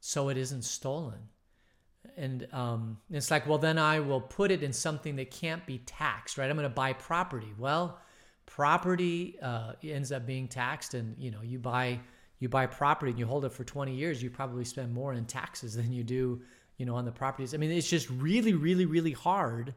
so 0.00 0.28
it 0.28 0.36
isn't 0.36 0.62
stolen? 0.62 1.30
And 2.16 2.48
um, 2.52 2.98
it's 3.10 3.30
like, 3.30 3.46
well, 3.46 3.58
then 3.58 3.78
I 3.78 4.00
will 4.00 4.20
put 4.20 4.50
it 4.50 4.62
in 4.62 4.72
something 4.72 5.16
that 5.16 5.30
can't 5.30 5.64
be 5.66 5.78
taxed, 5.78 6.36
right? 6.36 6.50
I'm 6.50 6.56
going 6.56 6.68
to 6.68 6.74
buy 6.74 6.92
property. 6.92 7.52
Well, 7.56 7.98
property 8.48 9.38
uh, 9.42 9.72
ends 9.82 10.10
up 10.10 10.26
being 10.26 10.48
taxed, 10.48 10.94
and 10.94 11.14
you 11.18 11.30
know, 11.30 11.42
you 11.42 11.58
buy 11.58 12.00
you 12.40 12.48
buy 12.48 12.66
property 12.66 13.10
and 13.10 13.18
you 13.18 13.26
hold 13.26 13.44
it 13.44 13.52
for 13.52 13.64
20 13.64 13.94
years, 13.94 14.22
you 14.22 14.30
probably 14.30 14.64
spend 14.64 14.92
more 14.92 15.12
in 15.12 15.24
taxes 15.24 15.74
than 15.76 15.92
you 15.92 16.04
do, 16.04 16.40
you 16.76 16.86
know, 16.86 16.94
on 16.94 17.04
the 17.04 17.12
properties. 17.12 17.54
I 17.54 17.56
mean, 17.56 17.70
it's 17.70 17.88
just 17.88 18.08
really, 18.10 18.54
really, 18.54 18.86
really 18.86 19.12
hard 19.12 19.74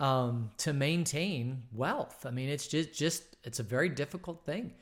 um, 0.00 0.50
to 0.58 0.72
maintain 0.72 1.62
wealth. 1.72 2.26
I 2.26 2.30
mean, 2.30 2.48
it's 2.48 2.66
just, 2.66 2.92
just, 2.92 3.36
it's 3.44 3.60
a 3.60 3.62
very 3.62 3.88
difficult 3.88 4.44
thing. 4.44 4.74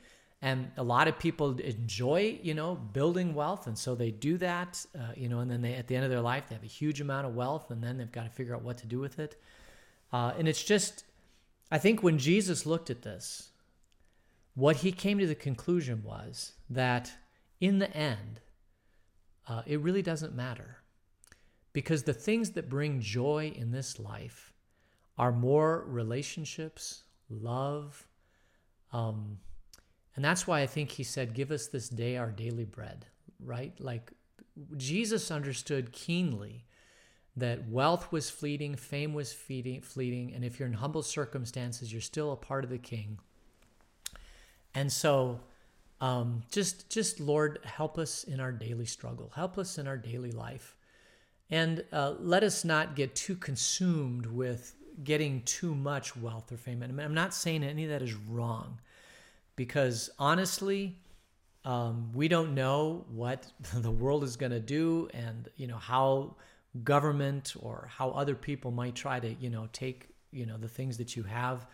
And 0.43 0.71
a 0.77 0.83
lot 0.83 1.07
of 1.07 1.19
people 1.19 1.59
enjoy, 1.59 2.39
you 2.41 2.55
know, 2.55 2.73
building 2.75 3.35
wealth. 3.35 3.67
And 3.67 3.77
so 3.77 3.93
they 3.93 4.09
do 4.09 4.37
that, 4.39 4.83
uh, 4.97 5.13
you 5.15 5.29
know, 5.29 5.39
and 5.39 5.51
then 5.51 5.61
they, 5.61 5.75
at 5.75 5.87
the 5.87 5.95
end 5.95 6.03
of 6.03 6.09
their 6.09 6.21
life, 6.21 6.45
they 6.49 6.55
have 6.55 6.63
a 6.63 6.67
huge 6.67 6.99
amount 6.99 7.27
of 7.27 7.35
wealth 7.35 7.69
and 7.69 7.83
then 7.83 7.97
they've 7.97 8.11
got 8.11 8.23
to 8.23 8.31
figure 8.31 8.55
out 8.55 8.63
what 8.63 8.79
to 8.79 8.87
do 8.87 8.99
with 8.99 9.19
it. 9.19 9.39
Uh, 10.11 10.33
and 10.37 10.47
it's 10.47 10.63
just, 10.63 11.03
I 11.71 11.77
think 11.77 12.03
when 12.03 12.17
Jesus 12.17 12.65
looked 12.65 12.89
at 12.89 13.01
this, 13.01 13.51
what 14.53 14.77
he 14.77 14.91
came 14.91 15.17
to 15.19 15.27
the 15.27 15.35
conclusion 15.35 16.03
was 16.03 16.53
that 16.69 17.13
in 17.61 17.79
the 17.79 17.95
end, 17.95 18.41
uh, 19.47 19.61
it 19.65 19.79
really 19.79 20.01
doesn't 20.01 20.35
matter. 20.35 20.77
Because 21.73 22.03
the 22.03 22.13
things 22.13 22.51
that 22.51 22.69
bring 22.69 22.99
joy 22.99 23.53
in 23.55 23.71
this 23.71 23.97
life 23.97 24.53
are 25.17 25.31
more 25.31 25.85
relationships, 25.87 27.03
love. 27.29 28.07
Um, 28.91 29.37
and 30.15 30.25
that's 30.25 30.45
why 30.45 30.61
I 30.61 30.67
think 30.67 30.91
he 30.91 31.03
said, 31.03 31.33
Give 31.33 31.51
us 31.51 31.67
this 31.67 31.87
day 31.87 32.17
our 32.17 32.29
daily 32.29 32.65
bread, 32.65 33.05
right? 33.39 33.73
Like 33.79 34.11
Jesus 34.75 35.31
understood 35.31 35.93
keenly 35.93 36.65
that 37.37 37.69
wealth 37.69 38.11
was 38.11 38.29
fleeting, 38.29 38.75
fame 38.75 39.13
was 39.13 39.31
fleeting, 39.33 40.33
and 40.33 40.43
if 40.43 40.59
you're 40.59 40.67
in 40.67 40.73
humble 40.73 41.03
circumstances, 41.03 41.91
you're 41.91 42.01
still 42.01 42.31
a 42.31 42.35
part 42.35 42.63
of 42.63 42.69
the 42.69 42.77
king. 42.77 43.19
And 44.75 44.91
so, 44.91 45.39
um, 46.01 46.43
just 46.51 46.89
just 46.89 47.19
Lord, 47.19 47.59
help 47.63 47.97
us 47.97 48.23
in 48.23 48.39
our 48.39 48.51
daily 48.51 48.85
struggle. 48.85 49.31
Help 49.35 49.57
us 49.57 49.77
in 49.77 49.87
our 49.87 49.97
daily 49.97 50.31
life, 50.31 50.75
and 51.49 51.83
uh, 51.91 52.15
let 52.19 52.43
us 52.43 52.65
not 52.65 52.95
get 52.95 53.15
too 53.15 53.35
consumed 53.35 54.25
with 54.25 54.75
getting 55.03 55.41
too 55.43 55.73
much 55.73 56.17
wealth 56.17 56.51
or 56.51 56.57
fame. 56.57 56.83
And 56.83 56.99
I'm 56.99 57.13
not 57.13 57.33
saying 57.33 57.63
any 57.63 57.85
of 57.85 57.89
that 57.91 58.01
is 58.01 58.13
wrong, 58.13 58.79
because 59.55 60.09
honestly, 60.19 60.97
um, 61.63 62.11
we 62.13 62.27
don't 62.27 62.55
know 62.55 63.05
what 63.09 63.45
the 63.73 63.91
world 63.91 64.25
is 64.25 64.35
going 64.35 64.51
to 64.51 64.59
do, 64.59 65.07
and 65.13 65.47
you 65.55 65.67
know 65.67 65.77
how 65.77 66.35
government 66.83 67.53
or 67.59 67.89
how 67.91 68.11
other 68.11 68.35
people 68.35 68.71
might 68.71 68.95
try 68.95 69.19
to 69.19 69.33
you 69.39 69.49
know 69.49 69.67
take 69.73 70.09
you 70.31 70.45
know 70.45 70.57
the 70.57 70.67
things 70.67 70.97
that 70.97 71.15
you 71.15 71.23
have. 71.23 71.65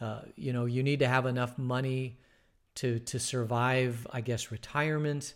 Uh, 0.00 0.20
you 0.36 0.52
know, 0.52 0.66
you 0.66 0.82
need 0.82 0.98
to 1.00 1.08
have 1.08 1.26
enough 1.26 1.56
money 1.58 2.18
to 2.76 2.98
to 3.00 3.18
survive, 3.18 4.06
I 4.12 4.20
guess, 4.20 4.50
retirement. 4.50 5.34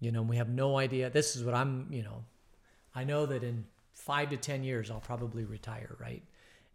You 0.00 0.12
know, 0.12 0.22
we 0.22 0.36
have 0.36 0.48
no 0.48 0.78
idea. 0.78 1.10
This 1.10 1.36
is 1.36 1.44
what 1.44 1.54
I'm, 1.54 1.86
you 1.90 2.02
know, 2.02 2.24
I 2.94 3.04
know 3.04 3.26
that 3.26 3.42
in 3.42 3.64
five 3.94 4.30
to 4.30 4.36
ten 4.36 4.62
years 4.62 4.90
I'll 4.90 5.00
probably 5.00 5.44
retire, 5.44 5.96
right? 5.98 6.22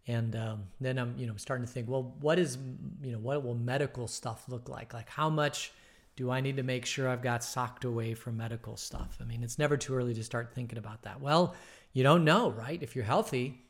And 0.06 0.34
um, 0.34 0.64
then 0.80 0.98
I'm, 0.98 1.14
you 1.16 1.26
know, 1.26 1.36
starting 1.36 1.66
to 1.66 1.72
think, 1.72 1.88
well, 1.88 2.14
what 2.20 2.38
is, 2.38 2.58
you 3.02 3.12
know, 3.12 3.18
what 3.18 3.44
will 3.44 3.54
medical 3.54 4.08
stuff 4.08 4.44
look 4.48 4.68
like? 4.68 4.92
Like, 4.92 5.08
how 5.08 5.30
much 5.30 5.72
do 6.20 6.30
I 6.30 6.42
need 6.42 6.58
to 6.58 6.62
make 6.62 6.84
sure 6.84 7.08
I've 7.08 7.22
got 7.22 7.42
socked 7.42 7.86
away 7.86 8.12
from 8.12 8.36
medical 8.36 8.76
stuff? 8.76 9.16
I 9.22 9.24
mean, 9.24 9.42
it's 9.42 9.58
never 9.58 9.78
too 9.78 9.94
early 9.94 10.12
to 10.12 10.22
start 10.22 10.52
thinking 10.54 10.76
about 10.76 11.00
that. 11.04 11.18
Well, 11.18 11.54
you 11.94 12.02
don't 12.02 12.26
know, 12.26 12.50
right? 12.50 12.82
If 12.82 12.94
you're 12.94 13.06
healthy, 13.06 13.64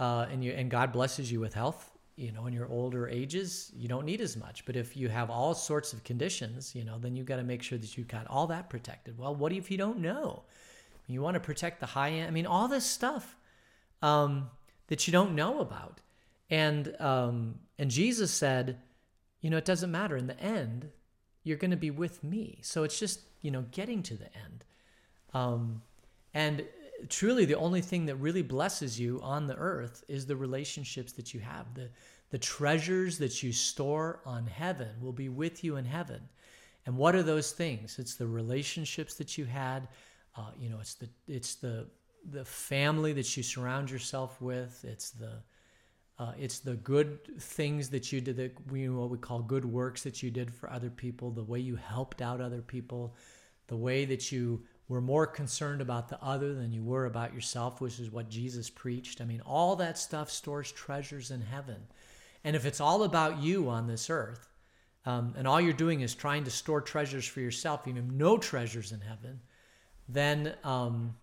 uh, 0.00 0.26
and 0.28 0.42
you 0.42 0.50
and 0.50 0.68
God 0.68 0.90
blesses 0.90 1.30
you 1.30 1.38
with 1.38 1.54
health, 1.54 1.92
you 2.16 2.32
know, 2.32 2.46
in 2.46 2.52
your 2.52 2.68
older 2.68 3.08
ages, 3.08 3.70
you 3.72 3.86
don't 3.86 4.04
need 4.04 4.20
as 4.20 4.36
much. 4.36 4.66
But 4.66 4.74
if 4.74 4.96
you 4.96 5.08
have 5.08 5.30
all 5.30 5.54
sorts 5.54 5.92
of 5.92 6.02
conditions, 6.02 6.74
you 6.74 6.82
know, 6.82 6.98
then 6.98 7.14
you've 7.14 7.26
got 7.26 7.36
to 7.36 7.44
make 7.44 7.62
sure 7.62 7.78
that 7.78 7.96
you've 7.96 8.08
got 8.08 8.26
all 8.26 8.48
that 8.48 8.68
protected. 8.68 9.16
Well, 9.16 9.36
what 9.36 9.52
if 9.52 9.70
you 9.70 9.78
don't 9.78 10.00
know? 10.00 10.42
You 11.06 11.22
want 11.22 11.34
to 11.34 11.40
protect 11.40 11.78
the 11.78 11.86
high 11.86 12.10
end. 12.10 12.26
I 12.26 12.30
mean, 12.32 12.46
all 12.46 12.66
this 12.66 12.84
stuff 12.84 13.36
um, 14.02 14.50
that 14.88 15.06
you 15.06 15.12
don't 15.12 15.36
know 15.36 15.60
about. 15.60 16.00
And 16.50 17.00
um, 17.00 17.60
and 17.78 17.92
Jesus 17.92 18.32
said, 18.32 18.78
you 19.40 19.50
know, 19.50 19.56
it 19.56 19.64
doesn't 19.64 19.92
matter. 19.92 20.16
In 20.16 20.26
the 20.26 20.40
end, 20.40 20.90
you're 21.46 21.56
going 21.56 21.70
to 21.70 21.76
be 21.76 21.92
with 21.92 22.24
me. 22.24 22.58
So 22.62 22.82
it's 22.82 22.98
just 22.98 23.20
you 23.40 23.52
know 23.52 23.64
getting 23.70 24.02
to 24.02 24.14
the 24.14 24.26
end. 24.36 24.64
Um, 25.32 25.82
and 26.34 26.64
truly 27.08 27.44
the 27.44 27.56
only 27.56 27.80
thing 27.80 28.06
that 28.06 28.16
really 28.16 28.42
blesses 28.42 28.98
you 28.98 29.20
on 29.22 29.46
the 29.46 29.54
earth 29.54 30.02
is 30.08 30.26
the 30.26 30.34
relationships 30.34 31.12
that 31.12 31.32
you 31.32 31.40
have. 31.40 31.72
The, 31.74 31.88
the 32.30 32.38
treasures 32.38 33.18
that 33.18 33.42
you 33.42 33.52
store 33.52 34.20
on 34.26 34.46
heaven 34.46 34.88
will 35.00 35.12
be 35.12 35.28
with 35.28 35.62
you 35.62 35.76
in 35.76 35.84
heaven. 35.84 36.20
And 36.84 36.96
what 36.96 37.14
are 37.14 37.22
those 37.22 37.52
things? 37.52 37.98
It's 38.00 38.16
the 38.16 38.26
relationships 38.26 39.14
that 39.14 39.38
you 39.38 39.44
had. 39.44 39.86
Uh, 40.36 40.50
you 40.58 40.68
know, 40.68 40.78
it's 40.80 40.94
the 40.94 41.08
it's 41.28 41.54
the 41.54 41.86
the 42.32 42.44
family 42.44 43.12
that 43.12 43.36
you 43.36 43.44
surround 43.44 43.88
yourself 43.88 44.40
with. 44.42 44.84
It's 44.84 45.10
the 45.10 45.42
uh, 46.18 46.32
it's 46.38 46.60
the 46.60 46.76
good 46.76 47.18
things 47.40 47.90
that 47.90 48.10
you 48.10 48.20
did 48.20 48.36
that 48.36 48.70
we 48.70 48.88
what 48.88 49.10
we 49.10 49.18
call 49.18 49.40
good 49.40 49.64
works 49.64 50.02
that 50.02 50.22
you 50.22 50.30
did 50.30 50.52
for 50.52 50.70
other 50.70 50.88
people. 50.88 51.30
The 51.30 51.44
way 51.44 51.58
you 51.58 51.76
helped 51.76 52.22
out 52.22 52.40
other 52.40 52.62
people, 52.62 53.14
the 53.66 53.76
way 53.76 54.06
that 54.06 54.32
you 54.32 54.62
were 54.88 55.00
more 55.00 55.26
concerned 55.26 55.82
about 55.82 56.08
the 56.08 56.22
other 56.22 56.54
than 56.54 56.72
you 56.72 56.82
were 56.82 57.06
about 57.06 57.34
yourself, 57.34 57.80
which 57.80 57.98
is 57.98 58.10
what 58.10 58.30
Jesus 58.30 58.70
preached. 58.70 59.20
I 59.20 59.24
mean, 59.24 59.42
all 59.44 59.76
that 59.76 59.98
stuff 59.98 60.30
stores 60.30 60.72
treasures 60.72 61.30
in 61.30 61.40
heaven. 61.42 61.86
And 62.44 62.54
if 62.54 62.64
it's 62.64 62.80
all 62.80 63.02
about 63.02 63.42
you 63.42 63.68
on 63.68 63.86
this 63.86 64.08
earth, 64.08 64.48
um, 65.04 65.34
and 65.36 65.46
all 65.46 65.60
you're 65.60 65.72
doing 65.72 66.00
is 66.00 66.14
trying 66.14 66.44
to 66.44 66.50
store 66.50 66.80
treasures 66.80 67.26
for 67.26 67.40
yourself, 67.40 67.82
you 67.86 67.94
have 67.94 68.12
no 68.12 68.38
treasures 68.38 68.92
in 68.92 69.00
heaven, 69.00 69.40
then 70.08 70.54
um, 70.64 71.16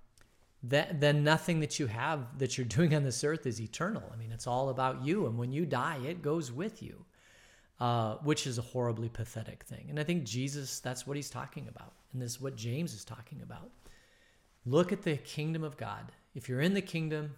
that, 0.64 1.02
then 1.02 1.24
nothing 1.24 1.60
that 1.60 1.80
you 1.80 1.88
have 1.88 2.38
that 2.40 2.58
you're 2.58 2.66
doing 2.78 2.96
on 2.96 3.04
this 3.04 3.24
earth 3.24 3.46
is 3.46 3.60
eternal. 3.60 4.04
I 4.12 4.16
mean, 4.16 4.32
it's 4.32 4.48
all 4.48 4.70
about 4.70 5.04
you, 5.04 5.26
and 5.26 5.38
when 5.38 5.52
you 5.52 5.66
die, 5.66 6.00
it 6.06 6.22
goes 6.22 6.52
with 6.52 6.82
you, 6.82 7.06
uh, 7.80 8.16
which 8.24 8.48
is 8.48 8.58
a 8.58 8.62
horribly 8.62 9.10
pathetic 9.10 9.64
thing. 9.64 9.88
And 9.90 10.00
I 10.00 10.04
think 10.04 10.24
Jesus, 10.24 10.80
that's 10.80 11.06
what 11.06 11.18
he's 11.18 11.30
talking 11.30 11.68
about, 11.68 11.94
and 12.14 12.22
this 12.22 12.32
is 12.32 12.42
what 12.42 12.56
James 12.56 12.94
is 12.94 13.04
talking 13.04 13.42
about. 13.42 13.70
Look 14.66 14.94
at 14.94 15.02
the 15.02 15.18
kingdom 15.18 15.64
of 15.64 15.76
God. 15.76 16.12
If 16.34 16.48
you're 16.48 16.62
in 16.62 16.74
the 16.74 16.82
kingdom, 16.82 17.36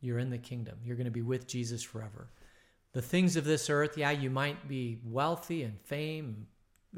you're 0.00 0.20
in 0.20 0.30
the 0.30 0.38
kingdom. 0.38 0.78
You're 0.84 0.96
going 0.96 1.06
to 1.06 1.10
be 1.10 1.22
with 1.22 1.48
Jesus 1.48 1.82
forever. 1.82 2.28
The 2.92 3.02
things 3.02 3.36
of 3.36 3.44
this 3.44 3.68
earth, 3.68 3.98
yeah, 3.98 4.12
you 4.12 4.30
might 4.30 4.68
be 4.68 5.00
wealthy 5.04 5.64
and 5.64 5.80
fame 5.80 6.46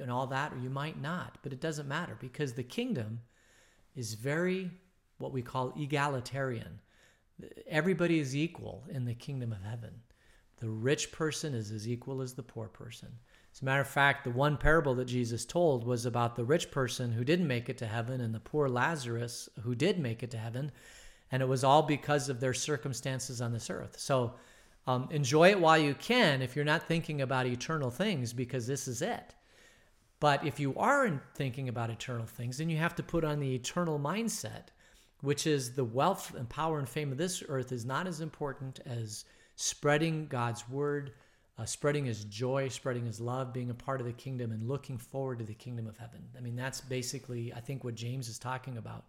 and 0.00 0.10
all 0.10 0.26
that, 0.28 0.52
or 0.52 0.58
you 0.58 0.70
might 0.70 1.00
not, 1.00 1.38
but 1.42 1.52
it 1.52 1.60
doesn't 1.60 1.88
matter 1.88 2.16
because 2.20 2.52
the 2.52 2.62
kingdom 2.62 3.20
is 3.96 4.14
very 4.14 4.70
what 5.20 5.32
we 5.32 5.42
call 5.42 5.72
egalitarian. 5.76 6.80
Everybody 7.68 8.18
is 8.18 8.36
equal 8.36 8.84
in 8.88 9.04
the 9.04 9.14
kingdom 9.14 9.52
of 9.52 9.62
heaven. 9.62 10.02
The 10.58 10.68
rich 10.68 11.10
person 11.12 11.54
is 11.54 11.70
as 11.70 11.88
equal 11.88 12.20
as 12.20 12.34
the 12.34 12.42
poor 12.42 12.68
person. 12.68 13.08
As 13.52 13.62
a 13.62 13.64
matter 13.64 13.80
of 13.80 13.88
fact, 13.88 14.24
the 14.24 14.30
one 14.30 14.56
parable 14.56 14.94
that 14.96 15.06
Jesus 15.06 15.44
told 15.44 15.84
was 15.84 16.06
about 16.06 16.36
the 16.36 16.44
rich 16.44 16.70
person 16.70 17.12
who 17.12 17.24
didn't 17.24 17.48
make 17.48 17.68
it 17.68 17.78
to 17.78 17.86
heaven 17.86 18.20
and 18.20 18.34
the 18.34 18.40
poor 18.40 18.68
Lazarus 18.68 19.48
who 19.62 19.74
did 19.74 19.98
make 19.98 20.22
it 20.22 20.30
to 20.32 20.38
heaven. 20.38 20.70
And 21.32 21.42
it 21.42 21.48
was 21.48 21.64
all 21.64 21.82
because 21.82 22.28
of 22.28 22.40
their 22.40 22.54
circumstances 22.54 23.40
on 23.40 23.52
this 23.52 23.70
earth. 23.70 23.98
So 23.98 24.34
um, 24.86 25.08
enjoy 25.10 25.50
it 25.50 25.60
while 25.60 25.78
you 25.78 25.94
can 25.94 26.42
if 26.42 26.54
you're 26.54 26.64
not 26.64 26.86
thinking 26.86 27.22
about 27.22 27.46
eternal 27.46 27.90
things 27.90 28.32
because 28.32 28.66
this 28.66 28.86
is 28.86 29.02
it. 29.02 29.34
But 30.20 30.46
if 30.46 30.60
you 30.60 30.76
are 30.76 31.22
thinking 31.34 31.68
about 31.68 31.90
eternal 31.90 32.26
things, 32.26 32.58
then 32.58 32.68
you 32.68 32.76
have 32.76 32.94
to 32.96 33.02
put 33.02 33.24
on 33.24 33.40
the 33.40 33.54
eternal 33.54 33.98
mindset, 33.98 34.68
which 35.22 35.46
is 35.46 35.74
the 35.74 35.84
wealth 35.84 36.34
and 36.34 36.48
power 36.48 36.78
and 36.78 36.88
fame 36.88 37.12
of 37.12 37.18
this 37.18 37.42
earth 37.48 37.72
is 37.72 37.84
not 37.84 38.06
as 38.06 38.20
important 38.20 38.80
as 38.86 39.24
spreading 39.56 40.26
God's 40.26 40.68
word, 40.68 41.12
uh, 41.58 41.64
spreading 41.64 42.06
his 42.06 42.24
joy, 42.24 42.68
spreading 42.68 43.04
his 43.04 43.20
love, 43.20 43.52
being 43.52 43.70
a 43.70 43.74
part 43.74 44.00
of 44.00 44.06
the 44.06 44.12
kingdom, 44.12 44.52
and 44.52 44.66
looking 44.66 44.96
forward 44.96 45.38
to 45.38 45.44
the 45.44 45.54
kingdom 45.54 45.86
of 45.86 45.98
heaven. 45.98 46.22
I 46.36 46.40
mean, 46.40 46.56
that's 46.56 46.80
basically, 46.80 47.52
I 47.54 47.60
think, 47.60 47.84
what 47.84 47.94
James 47.94 48.28
is 48.28 48.38
talking 48.38 48.78
about. 48.78 49.04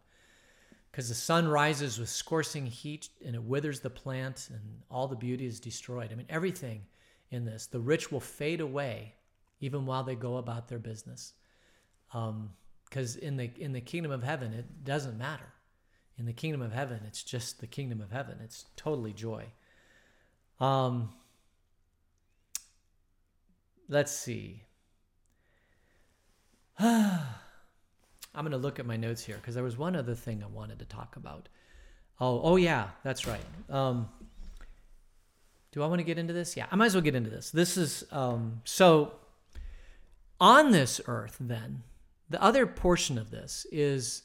Because 0.91 1.07
the 1.07 1.15
sun 1.15 1.47
rises 1.47 1.97
with 1.97 2.09
scorching 2.09 2.65
heat 2.65 3.07
and 3.25 3.33
it 3.33 3.41
withers 3.41 3.79
the 3.79 3.89
plant, 3.89 4.49
and 4.51 4.81
all 4.89 5.07
the 5.07 5.15
beauty 5.15 5.45
is 5.45 5.61
destroyed. 5.61 6.11
I 6.11 6.15
mean, 6.15 6.25
everything 6.27 6.81
in 7.29 7.45
this. 7.45 7.65
The 7.65 7.79
rich 7.79 8.11
will 8.11 8.19
fade 8.19 8.59
away 8.59 9.15
even 9.61 9.85
while 9.85 10.03
they 10.03 10.15
go 10.15 10.37
about 10.37 10.67
their 10.67 10.79
business. 10.79 11.33
Because 12.11 13.15
um, 13.15 13.21
in 13.21 13.37
the 13.37 13.49
in 13.57 13.71
the 13.71 13.79
kingdom 13.79 14.11
of 14.11 14.21
heaven, 14.21 14.51
it 14.51 14.83
doesn't 14.83 15.17
matter. 15.17 15.53
In 16.17 16.25
the 16.25 16.33
kingdom 16.33 16.61
of 16.61 16.71
heaven, 16.71 17.01
it's 17.07 17.23
just 17.23 17.61
the 17.61 17.67
kingdom 17.67 18.01
of 18.01 18.11
heaven. 18.11 18.37
It's 18.43 18.65
totally 18.75 19.13
joy. 19.13 19.45
Um, 20.59 21.09
let's 23.89 24.11
see. 24.11 24.63
I'm 26.79 28.45
going 28.45 28.51
to 28.51 28.57
look 28.57 28.79
at 28.79 28.85
my 28.85 28.97
notes 28.97 29.23
here 29.23 29.37
because 29.37 29.55
there 29.55 29.63
was 29.63 29.77
one 29.77 29.95
other 29.95 30.15
thing 30.15 30.43
I 30.43 30.47
wanted 30.47 30.79
to 30.79 30.85
talk 30.85 31.15
about. 31.15 31.49
Oh, 32.19 32.41
oh 32.43 32.55
yeah, 32.55 32.89
that's 33.03 33.25
right. 33.25 33.41
Um, 33.69 34.09
do 35.71 35.81
I 35.81 35.87
want 35.87 35.99
to 35.99 36.03
get 36.03 36.17
into 36.17 36.33
this? 36.33 36.55
Yeah, 36.55 36.67
I 36.71 36.75
might 36.75 36.87
as 36.87 36.95
well 36.95 37.01
get 37.01 37.15
into 37.15 37.29
this. 37.29 37.49
This 37.49 37.77
is 37.77 38.03
um, 38.11 38.61
so 38.63 39.13
on 40.39 40.71
this 40.71 41.01
earth, 41.07 41.37
then, 41.39 41.83
the 42.29 42.41
other 42.41 42.65
portion 42.65 43.17
of 43.17 43.31
this 43.31 43.65
is 43.71 44.23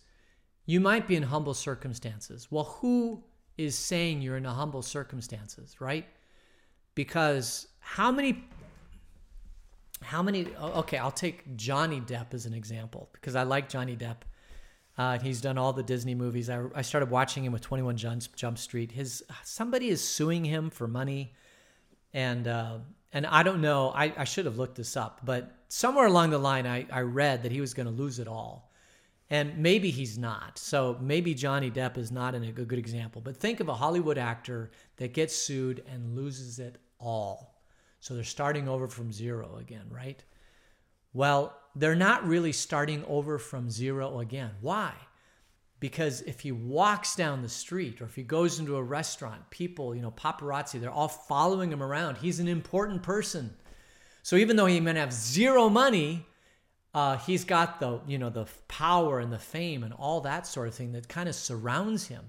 you 0.66 0.81
might 0.81 1.07
be 1.07 1.16
in 1.16 1.22
humble 1.22 1.55
circumstances. 1.55 2.48
Well, 2.50 2.64
who 2.64 3.22
is 3.57 3.76
saying 3.76 4.20
you're 4.20 4.37
in 4.37 4.44
a 4.44 4.52
humble 4.52 4.83
circumstances, 4.83 5.81
right? 5.81 6.07
Because 6.94 7.68
how 7.81 8.11
many 8.11 8.44
how 10.02 10.22
many 10.22 10.46
okay 10.61 10.98
i'll 10.98 11.11
take 11.11 11.57
johnny 11.57 12.02
depp 12.02 12.35
as 12.35 12.44
an 12.44 12.52
example 12.52 13.09
because 13.14 13.35
i 13.35 13.44
like 13.44 13.66
johnny 13.66 13.96
depp 13.96 14.16
uh, 14.98 15.18
he's 15.18 15.40
done 15.40 15.57
all 15.57 15.72
the 15.72 15.83
disney 15.83 16.14
movies 16.14 16.50
I, 16.50 16.64
I 16.74 16.83
started 16.83 17.09
watching 17.09 17.44
him 17.46 17.52
with 17.52 17.62
21 17.62 17.96
jump, 17.96 18.22
jump 18.37 18.59
street 18.59 18.92
his 18.92 19.22
somebody 19.42 19.88
is 19.88 20.07
suing 20.07 20.44
him 20.44 20.68
for 20.68 20.87
money 20.87 21.33
and 22.12 22.46
uh, 22.46 22.79
and 23.16 23.26
I 23.26 23.42
don't 23.42 23.61
know, 23.61 23.92
I, 23.94 24.12
I 24.16 24.24
should 24.24 24.44
have 24.44 24.59
looked 24.59 24.76
this 24.76 24.94
up, 24.94 25.20
but 25.24 25.50
somewhere 25.68 26.07
along 26.07 26.31
the 26.31 26.38
line, 26.38 26.66
I, 26.66 26.87
I 26.92 27.00
read 27.00 27.44
that 27.44 27.52
he 27.52 27.62
was 27.62 27.72
going 27.72 27.87
to 27.87 27.92
lose 27.92 28.18
it 28.18 28.29
all. 28.29 28.65
And 29.28 29.58
maybe 29.58 29.90
he's 29.90 30.16
not. 30.16 30.58
So 30.58 30.96
maybe 31.00 31.34
Johnny 31.34 31.70
Depp 31.70 31.98
is 31.98 32.12
not 32.12 32.34
a 32.34 32.38
good 32.38 32.78
example. 32.78 33.20
But 33.20 33.36
think 33.36 33.60
of 33.60 33.68
a 33.68 33.74
Hollywood 33.74 34.18
actor 34.18 34.70
that 34.98 35.14
gets 35.14 35.34
sued 35.34 35.82
and 35.90 36.14
loses 36.14 36.58
it 36.58 36.78
all. 37.00 37.60
So 38.00 38.14
they're 38.14 38.22
starting 38.22 38.68
over 38.68 38.86
from 38.86 39.12
zero 39.12 39.56
again, 39.56 39.86
right? 39.90 40.22
Well, 41.12 41.56
they're 41.74 41.96
not 41.96 42.26
really 42.26 42.52
starting 42.52 43.04
over 43.06 43.38
from 43.38 43.68
zero 43.68 44.20
again. 44.20 44.52
Why? 44.60 44.94
because 45.78 46.22
if 46.22 46.40
he 46.40 46.52
walks 46.52 47.14
down 47.16 47.42
the 47.42 47.48
street 47.48 48.00
or 48.00 48.04
if 48.04 48.14
he 48.14 48.22
goes 48.22 48.58
into 48.58 48.76
a 48.76 48.82
restaurant, 48.82 49.50
people, 49.50 49.94
you 49.94 50.02
know, 50.02 50.10
paparazzi, 50.10 50.80
they're 50.80 50.90
all 50.90 51.08
following 51.08 51.70
him 51.70 51.82
around. 51.82 52.16
He's 52.16 52.40
an 52.40 52.48
important 52.48 53.02
person. 53.02 53.54
So 54.22 54.36
even 54.36 54.56
though 54.56 54.66
he 54.66 54.80
may 54.80 54.94
have 54.94 55.12
zero 55.12 55.68
money, 55.68 56.26
uh, 56.96 57.18
he's 57.18 57.44
got 57.44 57.78
the, 57.78 58.00
you 58.06 58.16
know, 58.16 58.30
the 58.30 58.46
power 58.68 59.20
and 59.20 59.30
the 59.30 59.38
fame 59.38 59.82
and 59.82 59.92
all 59.92 60.22
that 60.22 60.46
sort 60.46 60.66
of 60.66 60.74
thing 60.74 60.92
that 60.92 61.06
kind 61.09 61.28
of 61.28 61.35
surrounds 61.35 62.06
him. 62.06 62.24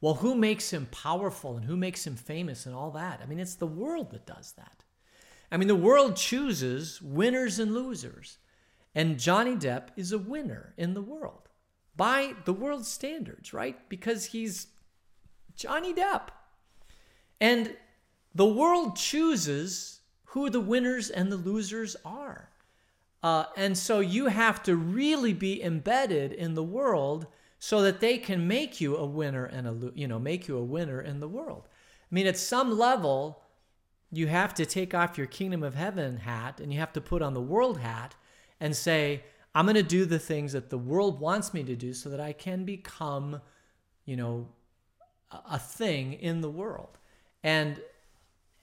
Well, 0.00 0.14
who 0.14 0.36
makes 0.36 0.72
him 0.72 0.86
powerful 0.92 1.56
and 1.56 1.64
who 1.64 1.76
makes 1.76 2.06
him 2.06 2.14
famous 2.14 2.64
and 2.64 2.76
all 2.76 2.92
that? 2.92 3.18
I 3.20 3.26
mean, 3.26 3.40
it's 3.40 3.56
the 3.56 3.66
world 3.66 4.12
that 4.12 4.24
does 4.24 4.52
that. 4.52 4.84
I 5.50 5.56
mean, 5.56 5.66
the 5.66 5.74
world 5.74 6.14
chooses 6.14 7.02
winners 7.02 7.58
and 7.58 7.74
losers. 7.74 8.38
And 8.94 9.18
Johnny 9.18 9.56
Depp 9.56 9.88
is 9.96 10.12
a 10.12 10.18
winner 10.18 10.74
in 10.76 10.94
the 10.94 11.02
world 11.02 11.48
by 11.96 12.34
the 12.44 12.52
world's 12.52 12.86
standards, 12.86 13.52
right? 13.52 13.76
Because 13.88 14.26
he's 14.26 14.68
Johnny 15.56 15.92
Depp. 15.92 16.28
And 17.40 17.76
the 18.32 18.46
world 18.46 18.94
chooses 18.94 20.02
who 20.26 20.50
the 20.50 20.60
winners 20.60 21.10
and 21.10 21.32
the 21.32 21.36
losers 21.36 21.96
are. 22.04 22.50
Uh, 23.24 23.46
and 23.56 23.78
so 23.78 24.00
you 24.00 24.26
have 24.26 24.62
to 24.62 24.76
really 24.76 25.32
be 25.32 25.62
embedded 25.62 26.30
in 26.30 26.52
the 26.52 26.62
world 26.62 27.26
so 27.58 27.80
that 27.80 28.00
they 28.00 28.18
can 28.18 28.46
make 28.46 28.82
you 28.82 28.98
a 28.98 29.06
winner 29.06 29.46
and 29.46 29.66
a 29.66 29.92
you 29.94 30.06
know 30.06 30.18
make 30.18 30.46
you 30.46 30.58
a 30.58 30.62
winner 30.62 31.00
in 31.00 31.20
the 31.20 31.28
world. 31.28 31.66
I 31.66 32.14
mean, 32.14 32.26
at 32.26 32.36
some 32.36 32.76
level, 32.76 33.40
you 34.12 34.26
have 34.26 34.52
to 34.54 34.66
take 34.66 34.92
off 34.92 35.16
your 35.16 35.26
kingdom 35.26 35.62
of 35.62 35.74
heaven 35.74 36.18
hat 36.18 36.60
and 36.60 36.70
you 36.70 36.78
have 36.78 36.92
to 36.92 37.00
put 37.00 37.22
on 37.22 37.32
the 37.32 37.40
world 37.40 37.80
hat 37.80 38.14
and 38.60 38.76
say, 38.76 39.24
I'm 39.54 39.64
going 39.64 39.76
to 39.76 39.82
do 39.82 40.04
the 40.04 40.18
things 40.18 40.52
that 40.52 40.68
the 40.68 40.76
world 40.76 41.18
wants 41.18 41.54
me 41.54 41.62
to 41.62 41.74
do 41.74 41.94
so 41.94 42.10
that 42.10 42.20
I 42.20 42.34
can 42.34 42.66
become, 42.66 43.40
you 44.04 44.16
know, 44.16 44.48
a 45.50 45.58
thing 45.58 46.12
in 46.12 46.42
the 46.42 46.50
world. 46.50 46.98
And 47.42 47.80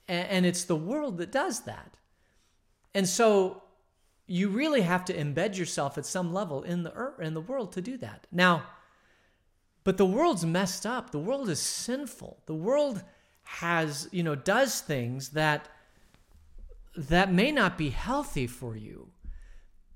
and 0.08 0.45
it's 0.45 0.65
the 0.65 0.76
world 0.76 1.17
that 1.17 1.32
does 1.32 1.62
that. 1.62 1.97
And 2.93 3.10
so 3.10 3.63
you 4.27 4.49
really 4.49 4.81
have 4.81 5.05
to 5.05 5.13
embed 5.13 5.57
yourself 5.57 5.97
at 5.97 6.05
some 6.05 6.34
level 6.34 6.63
in 6.63 6.84
the 6.84 7.13
in 7.19 7.34
the 7.34 7.41
world 7.41 7.73
to 7.73 7.81
do 7.81 7.97
that. 7.97 8.27
Now, 8.31 8.63
but 9.84 9.97
the 9.97 10.05
world's 10.05 10.45
messed 10.45 10.86
up. 10.86 11.12
The 11.12 11.19
world 11.19 11.49
is 11.49 11.60
sinful. 11.60 12.43
The 12.45 12.55
world 12.55 13.03
has, 13.43 14.07
you 14.12 14.23
know, 14.23 14.36
does 14.36 14.81
things 14.81 15.29
that 15.29 15.67
that 16.95 17.31
may 17.31 17.51
not 17.51 17.77
be 17.77 17.89
healthy 17.89 18.47
for 18.47 18.75
you 18.75 19.12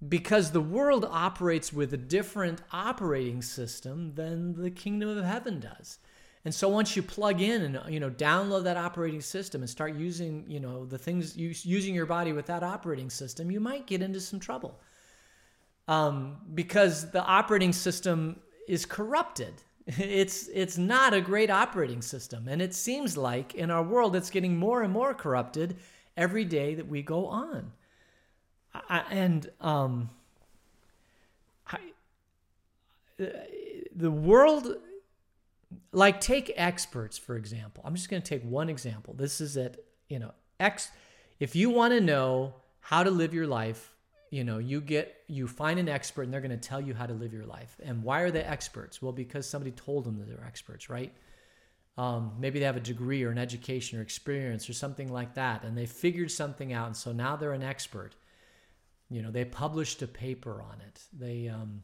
because 0.08 0.52
the 0.52 0.62
world 0.62 1.06
operates 1.10 1.74
with 1.74 1.94
a 1.94 1.98
different 1.98 2.62
operating 2.72 3.42
system 3.42 4.14
than 4.16 4.62
the 4.62 4.72
kingdom 4.72 5.10
of 5.10 5.24
heaven 5.24 5.60
does. 5.60 6.00
And 6.46 6.54
so 6.54 6.70
once 6.70 6.96
you 6.96 7.02
plug 7.02 7.42
in 7.42 7.64
and 7.64 7.94
you 7.94 8.00
know 8.00 8.12
download 8.12 8.64
that 8.64 8.78
operating 8.78 9.22
system 9.22 9.62
and 9.62 9.70
start 9.70 9.96
using 9.96 10.46
you 10.48 10.60
know 10.60 10.86
the 10.86 10.98
things 10.98 11.36
using 11.36 11.96
your 11.96 12.06
body 12.06 12.34
with 12.34 12.46
that 12.46 12.64
operating 12.64 13.10
system, 13.10 13.52
you 13.52 13.60
might 13.60 13.88
get 13.88 14.02
into 14.02 14.22
some 14.22 14.40
trouble 14.40 14.80
um, 15.88 16.38
because 16.54 17.12
the 17.12 17.24
operating 17.24 17.74
system 17.74 18.40
is 18.68 18.86
corrupted. 18.86 19.54
It's 20.00 20.50
it's 20.52 20.80
not 20.80 21.14
a 21.14 21.22
great 21.22 21.52
operating 21.52 22.02
system, 22.02 22.48
and 22.48 22.60
it 22.60 22.74
seems 22.74 23.16
like 23.16 23.54
in 23.54 23.70
our 23.70 23.84
world 23.84 24.16
it's 24.16 24.32
getting 24.32 24.58
more 24.58 24.82
and 24.82 24.92
more 24.92 25.14
corrupted 25.14 25.78
every 26.18 26.44
day 26.44 26.74
that 26.74 26.88
we 26.88 27.04
go 27.04 27.28
on. 27.28 27.72
I, 28.74 29.04
and 29.12 29.48
um, 29.62 30.10
I, 31.68 31.80
the 33.96 34.12
world, 34.12 34.76
like 35.92 36.22
take 36.22 36.52
experts 36.56 37.18
for 37.18 37.36
example. 37.36 37.84
I'm 37.86 37.96
just 37.96 38.10
going 38.10 38.22
to 38.22 38.28
take 38.28 38.44
one 38.44 38.70
example. 38.70 39.14
This 39.14 39.42
is 39.42 39.58
it. 39.58 39.86
You 40.10 40.20
know, 40.20 40.32
X. 40.60 40.90
If 41.40 41.56
you 41.56 41.70
want 41.70 41.94
to 41.94 42.00
know 42.00 42.54
how 42.86 43.02
to 43.02 43.10
live 43.10 43.34
your 43.34 43.48
life. 43.48 43.96
You 44.30 44.44
know, 44.44 44.60
you 44.60 44.80
get 44.80 45.24
you 45.28 45.48
find 45.48 45.80
an 45.80 45.90
expert 45.90 46.24
and 46.24 46.34
they're 46.34 46.42
going 46.42 46.52
to 46.52 46.58
tell 46.58 46.82
you 46.82 46.94
how 46.94 47.08
to 47.08 47.14
live 47.14 47.34
your 47.34 47.46
life. 47.46 47.78
And 47.84 48.04
why 48.04 48.22
are 48.22 48.32
they 48.32 48.44
experts? 48.44 49.02
Well, 49.02 49.12
because 49.12 49.50
somebody 49.50 49.72
told 49.72 50.04
them 50.04 50.20
that 50.20 50.28
they're 50.28 50.46
experts, 50.46 50.90
right? 50.90 51.12
Um, 51.98 52.34
maybe 52.40 52.60
they 52.60 52.66
have 52.66 52.76
a 52.76 52.82
degree 52.82 53.24
or 53.24 53.32
an 53.32 53.38
education 53.38 53.98
or 53.98 54.02
experience 54.02 54.70
or 54.70 54.74
something 54.74 55.12
like 55.12 55.34
that, 55.36 55.64
and 55.64 55.78
they 55.78 55.86
figured 55.86 56.30
something 56.30 56.74
out, 56.74 56.88
and 56.88 56.98
so 56.98 57.14
now 57.14 57.38
they're 57.38 57.54
an 57.54 57.64
expert. 57.64 58.16
You 59.10 59.22
know, 59.22 59.32
they 59.32 59.46
published 59.46 60.02
a 60.02 60.08
paper 60.08 60.62
on 60.62 60.82
it. 60.82 61.02
They 61.18 61.48
um, 61.48 61.84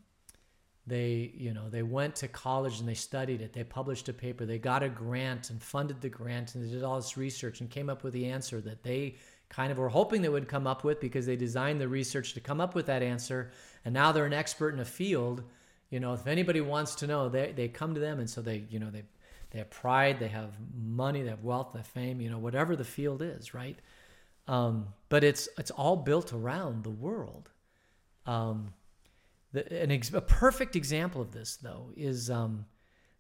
they 0.92 1.32
you 1.38 1.54
know 1.54 1.70
they 1.70 1.84
went 1.84 2.18
to 2.18 2.28
college 2.28 2.82
and 2.82 2.90
they 2.90 2.96
studied 2.96 3.40
it. 3.40 3.54
They 3.54 3.64
published 3.64 4.10
a 4.10 4.14
paper. 4.14 4.46
They 4.46 4.58
got 4.58 4.84
a 4.84 4.90
grant 4.90 5.50
and 5.50 5.64
funded 5.64 6.02
the 6.02 6.10
grant 6.10 6.54
and 6.54 6.68
they 6.68 6.70
did 6.70 6.84
all 6.84 6.98
this 6.98 7.16
research 7.16 7.62
and 7.62 7.70
came 7.70 7.90
up 7.90 8.04
with 8.04 8.12
the 8.12 8.26
answer 8.26 8.60
that 8.60 8.84
they 8.84 9.16
kind 9.48 9.72
of 9.72 9.78
were 9.78 9.88
hoping 9.88 10.22
they 10.22 10.28
would 10.28 10.50
come 10.50 10.68
up 10.68 10.84
with 10.84 11.00
because 11.00 11.26
they 11.26 11.38
designed 11.38 11.80
the 11.80 11.88
research 11.88 12.34
to 12.34 12.42
come 12.42 12.60
up 12.60 12.76
with 12.76 12.88
that 12.88 13.02
answer. 13.02 13.52
And 13.86 13.94
now 13.94 14.12
they're 14.12 14.26
an 14.26 14.34
expert 14.34 14.74
in 14.74 14.82
a 14.82 14.86
field. 14.86 15.44
You 15.92 16.02
know 16.02 16.14
if 16.14 16.28
anybody 16.28 16.60
wants 16.60 16.96
to 16.96 17.08
know 17.08 17.30
they, 17.30 17.54
they 17.54 17.70
come 17.70 17.94
to 17.94 18.02
them 18.02 18.20
and 18.20 18.30
so 18.30 18.42
they 18.42 18.66
you 18.70 18.80
know 18.80 18.90
they 18.92 19.04
they 19.52 19.60
have 19.60 19.70
pride 19.70 20.20
they 20.20 20.28
have 20.28 20.52
money 20.76 21.24
they 21.24 21.30
have 21.30 21.44
wealth 21.44 21.70
they 21.72 21.80
have 21.80 21.88
fame 21.88 22.20
you 22.20 22.30
know 22.30 22.38
whatever 22.38 22.76
the 22.76 22.84
field 22.84 23.22
is 23.22 23.54
right? 23.54 23.80
Um, 24.50 24.88
but 25.08 25.24
it's 25.24 25.48
it's 25.58 25.72
all 25.72 25.96
built 25.96 26.34
around 26.34 26.84
the 26.84 26.90
world. 26.90 27.50
Um, 28.26 28.74
the, 29.54 29.82
an 29.82 29.92
ex- 29.92 30.14
a 30.14 30.22
perfect 30.22 30.76
example 30.76 31.22
of 31.22 31.32
this, 31.32 31.58
though, 31.58 31.92
is 31.96 32.30
um, 32.30 32.66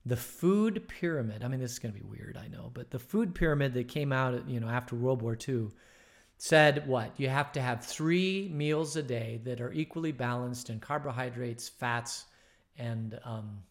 the 0.06 0.18
food 0.18 0.88
pyramid. 0.88 1.44
I 1.44 1.48
mean, 1.48 1.60
this 1.60 1.72
is 1.72 1.80
going 1.80 1.94
to 1.94 2.00
be 2.00 2.06
weird, 2.06 2.38
I 2.38 2.48
know, 2.48 2.72
but 2.74 2.90
the 2.92 3.00
food 3.00 3.36
pyramid 3.36 3.74
that 3.74 3.88
came 3.88 4.12
out, 4.12 4.48
you 4.48 4.60
know, 4.60 4.70
after 4.70 4.96
World 4.96 5.22
War 5.22 5.38
II 5.48 5.68
said 6.38 6.88
what? 6.88 7.12
You 7.18 7.30
have 7.30 7.52
to 7.52 7.62
have 7.62 7.86
three 7.86 8.50
meals 8.52 8.96
a 8.96 9.04
day 9.04 9.42
that 9.44 9.62
are 9.62 9.72
equally 9.74 10.12
balanced 10.12 10.72
in 10.72 10.80
carbohydrates, 10.80 11.70
fats, 11.70 12.26
and 12.78 13.20
um, 13.24 13.62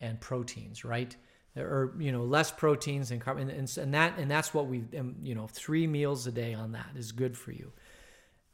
and 0.00 0.20
proteins, 0.20 0.84
right? 0.84 1.14
There 1.54 1.68
are 1.68 1.94
you 1.98 2.10
know 2.10 2.24
less 2.24 2.50
proteins 2.50 3.12
and 3.12 3.22
carb, 3.22 3.40
and, 3.40 3.50
and, 3.50 3.78
and 3.78 3.94
that 3.94 4.18
and 4.18 4.28
that's 4.28 4.52
what 4.52 4.66
we 4.66 4.82
um, 4.98 5.14
you 5.22 5.36
know 5.36 5.46
three 5.46 5.86
meals 5.86 6.26
a 6.26 6.32
day 6.32 6.54
on 6.54 6.72
that 6.72 6.90
is 6.96 7.12
good 7.12 7.36
for 7.36 7.52
you. 7.52 7.72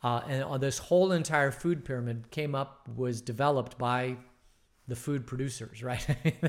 Uh, 0.03 0.21
and 0.29 0.61
this 0.61 0.79
whole 0.79 1.12
entire 1.12 1.51
food 1.51 1.85
pyramid 1.85 2.31
came 2.31 2.55
up, 2.55 2.88
was 2.97 3.21
developed 3.21 3.79
by 3.79 4.17
the 4.88 4.97
food 4.97 5.27
producers, 5.27 5.83
right? 5.83 6.05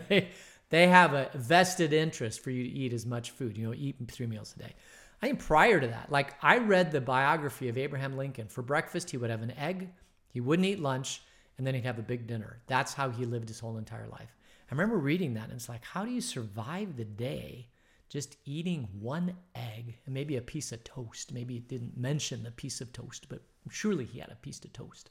they, 0.09 0.29
they 0.69 0.87
have 0.87 1.13
a 1.13 1.29
vested 1.35 1.93
interest 1.93 2.43
for 2.43 2.49
you 2.49 2.63
to 2.63 2.69
eat 2.69 2.93
as 2.93 3.05
much 3.05 3.31
food, 3.31 3.57
you 3.57 3.67
know, 3.67 3.73
eat 3.73 3.95
three 4.07 4.25
meals 4.25 4.55
a 4.57 4.63
day. 4.63 4.73
I 5.21 5.27
think 5.27 5.39
prior 5.39 5.79
to 5.79 5.87
that, 5.87 6.11
like 6.11 6.33
I 6.41 6.57
read 6.57 6.91
the 6.91 6.99
biography 6.99 7.69
of 7.69 7.77
Abraham 7.77 8.17
Lincoln. 8.17 8.47
For 8.47 8.61
breakfast, 8.61 9.11
he 9.11 9.17
would 9.17 9.29
have 9.29 9.41
an 9.41 9.51
egg, 9.51 9.89
he 10.29 10.41
wouldn't 10.41 10.67
eat 10.67 10.79
lunch, 10.79 11.21
and 11.57 11.65
then 11.65 11.75
he'd 11.75 11.85
have 11.85 11.99
a 11.99 12.03
big 12.03 12.27
dinner. 12.27 12.59
That's 12.67 12.93
how 12.93 13.09
he 13.09 13.25
lived 13.25 13.47
his 13.47 13.59
whole 13.59 13.77
entire 13.77 14.07
life. 14.07 14.35
I 14.69 14.73
remember 14.73 14.97
reading 14.97 15.35
that, 15.35 15.43
and 15.43 15.53
it's 15.53 15.69
like, 15.69 15.85
how 15.85 16.03
do 16.03 16.11
you 16.11 16.21
survive 16.21 16.97
the 16.97 17.05
day 17.05 17.67
just 18.13 18.37
eating 18.45 18.87
one 18.99 19.33
egg 19.55 19.95
and 20.05 20.13
maybe 20.13 20.37
a 20.37 20.41
piece 20.41 20.71
of 20.71 20.83
toast. 20.83 21.33
Maybe 21.33 21.55
it 21.55 21.67
didn't 21.67 21.97
mention 21.97 22.43
the 22.43 22.51
piece 22.51 22.79
of 22.79 22.93
toast, 22.93 23.27
but 23.27 23.41
surely 23.71 24.05
he 24.05 24.19
had 24.19 24.29
a 24.29 24.35
piece 24.35 24.63
of 24.63 24.71
toast. 24.71 25.09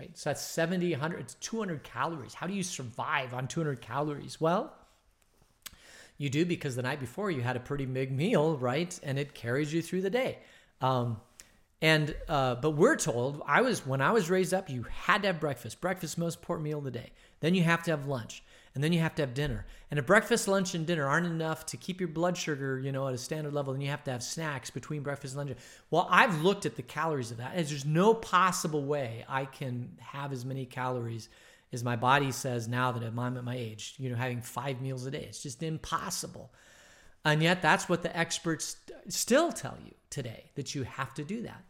Right? 0.00 0.18
So 0.18 0.30
that's 0.30 0.42
70, 0.42 0.90
100, 0.90 1.20
it's 1.20 1.34
200 1.34 1.84
calories. 1.84 2.34
How 2.34 2.48
do 2.48 2.52
you 2.52 2.64
survive 2.64 3.32
on 3.32 3.46
200 3.46 3.80
calories? 3.80 4.40
Well, 4.40 4.74
you 6.18 6.28
do 6.30 6.44
because 6.44 6.74
the 6.74 6.82
night 6.82 6.98
before 6.98 7.30
you 7.30 7.42
had 7.42 7.54
a 7.54 7.60
pretty 7.60 7.86
big 7.86 8.10
meal, 8.10 8.56
right? 8.56 8.98
And 9.04 9.20
it 9.20 9.34
carries 9.34 9.72
you 9.72 9.80
through 9.80 10.02
the 10.02 10.10
day. 10.10 10.38
Um, 10.80 11.20
and 11.80 12.12
uh, 12.28 12.56
but 12.56 12.72
we're 12.72 12.96
told 12.96 13.40
I 13.46 13.60
was 13.60 13.86
when 13.86 14.00
I 14.00 14.10
was 14.10 14.28
raised 14.28 14.52
up, 14.52 14.68
you 14.68 14.84
had 14.90 15.22
to 15.22 15.28
have 15.28 15.38
breakfast. 15.38 15.80
Breakfast 15.80 16.18
most 16.18 16.40
important 16.40 16.64
meal 16.64 16.78
of 16.78 16.84
the 16.84 16.90
day. 16.90 17.10
Then 17.38 17.54
you 17.54 17.62
have 17.62 17.84
to 17.84 17.92
have 17.92 18.08
lunch 18.08 18.42
and 18.74 18.82
then 18.82 18.92
you 18.92 19.00
have 19.00 19.14
to 19.16 19.22
have 19.22 19.34
dinner. 19.34 19.66
And 19.90 19.98
if 19.98 20.06
breakfast, 20.06 20.48
lunch, 20.48 20.74
and 20.74 20.86
dinner 20.86 21.06
aren't 21.06 21.26
enough 21.26 21.66
to 21.66 21.76
keep 21.76 22.00
your 22.00 22.08
blood 22.08 22.36
sugar, 22.36 22.78
you 22.78 22.90
know, 22.90 23.06
at 23.06 23.14
a 23.14 23.18
standard 23.18 23.52
level, 23.52 23.72
then 23.74 23.82
you 23.82 23.90
have 23.90 24.04
to 24.04 24.10
have 24.10 24.22
snacks 24.22 24.70
between 24.70 25.02
breakfast 25.02 25.36
and 25.36 25.46
lunch. 25.46 25.58
Well, 25.90 26.08
I've 26.10 26.42
looked 26.42 26.64
at 26.64 26.76
the 26.76 26.82
calories 26.82 27.30
of 27.30 27.36
that. 27.36 27.54
there's 27.54 27.84
no 27.84 28.14
possible 28.14 28.82
way 28.82 29.24
I 29.28 29.44
can 29.44 29.98
have 30.00 30.32
as 30.32 30.44
many 30.44 30.64
calories 30.64 31.28
as 31.72 31.82
my 31.82 31.96
body 31.96 32.32
says 32.32 32.68
now 32.68 32.92
that 32.92 33.02
I'm 33.02 33.18
at 33.18 33.44
my 33.44 33.56
age, 33.56 33.94
you 33.98 34.10
know, 34.10 34.16
having 34.16 34.42
five 34.42 34.80
meals 34.80 35.06
a 35.06 35.10
day. 35.10 35.24
It's 35.28 35.42
just 35.42 35.62
impossible. 35.62 36.52
And 37.24 37.42
yet 37.42 37.62
that's 37.62 37.88
what 37.88 38.02
the 38.02 38.14
experts 38.16 38.76
still 39.08 39.52
tell 39.52 39.76
you 39.84 39.94
today 40.10 40.50
that 40.54 40.74
you 40.74 40.82
have 40.82 41.14
to 41.14 41.24
do 41.24 41.42
that. 41.42 41.62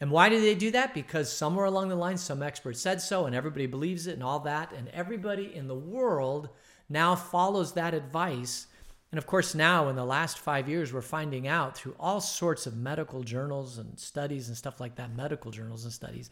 And 0.00 0.10
why 0.10 0.28
do 0.28 0.40
they 0.40 0.54
do 0.54 0.70
that? 0.72 0.92
Because 0.92 1.32
somewhere 1.32 1.66
along 1.66 1.88
the 1.88 1.94
line, 1.94 2.18
some 2.18 2.42
expert 2.42 2.76
said 2.76 3.00
so, 3.00 3.26
and 3.26 3.34
everybody 3.34 3.66
believes 3.66 4.06
it 4.06 4.14
and 4.14 4.22
all 4.22 4.40
that. 4.40 4.72
And 4.72 4.88
everybody 4.88 5.54
in 5.54 5.68
the 5.68 5.74
world 5.74 6.48
now 6.88 7.14
follows 7.14 7.72
that 7.72 7.94
advice. 7.94 8.66
And 9.12 9.18
of 9.18 9.26
course, 9.26 9.54
now 9.54 9.88
in 9.88 9.96
the 9.96 10.04
last 10.04 10.38
five 10.38 10.68
years, 10.68 10.92
we're 10.92 11.00
finding 11.00 11.46
out 11.46 11.76
through 11.76 11.94
all 12.00 12.20
sorts 12.20 12.66
of 12.66 12.76
medical 12.76 13.22
journals 13.22 13.78
and 13.78 13.98
studies 13.98 14.48
and 14.48 14.56
stuff 14.56 14.80
like 14.80 14.96
that, 14.96 15.14
medical 15.14 15.52
journals 15.52 15.84
and 15.84 15.92
studies, 15.92 16.30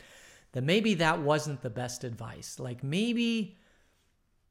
that 0.52 0.64
maybe 0.64 0.94
that 0.94 1.20
wasn't 1.20 1.62
the 1.62 1.70
best 1.70 2.02
advice. 2.02 2.58
Like 2.58 2.82
maybe 2.82 3.56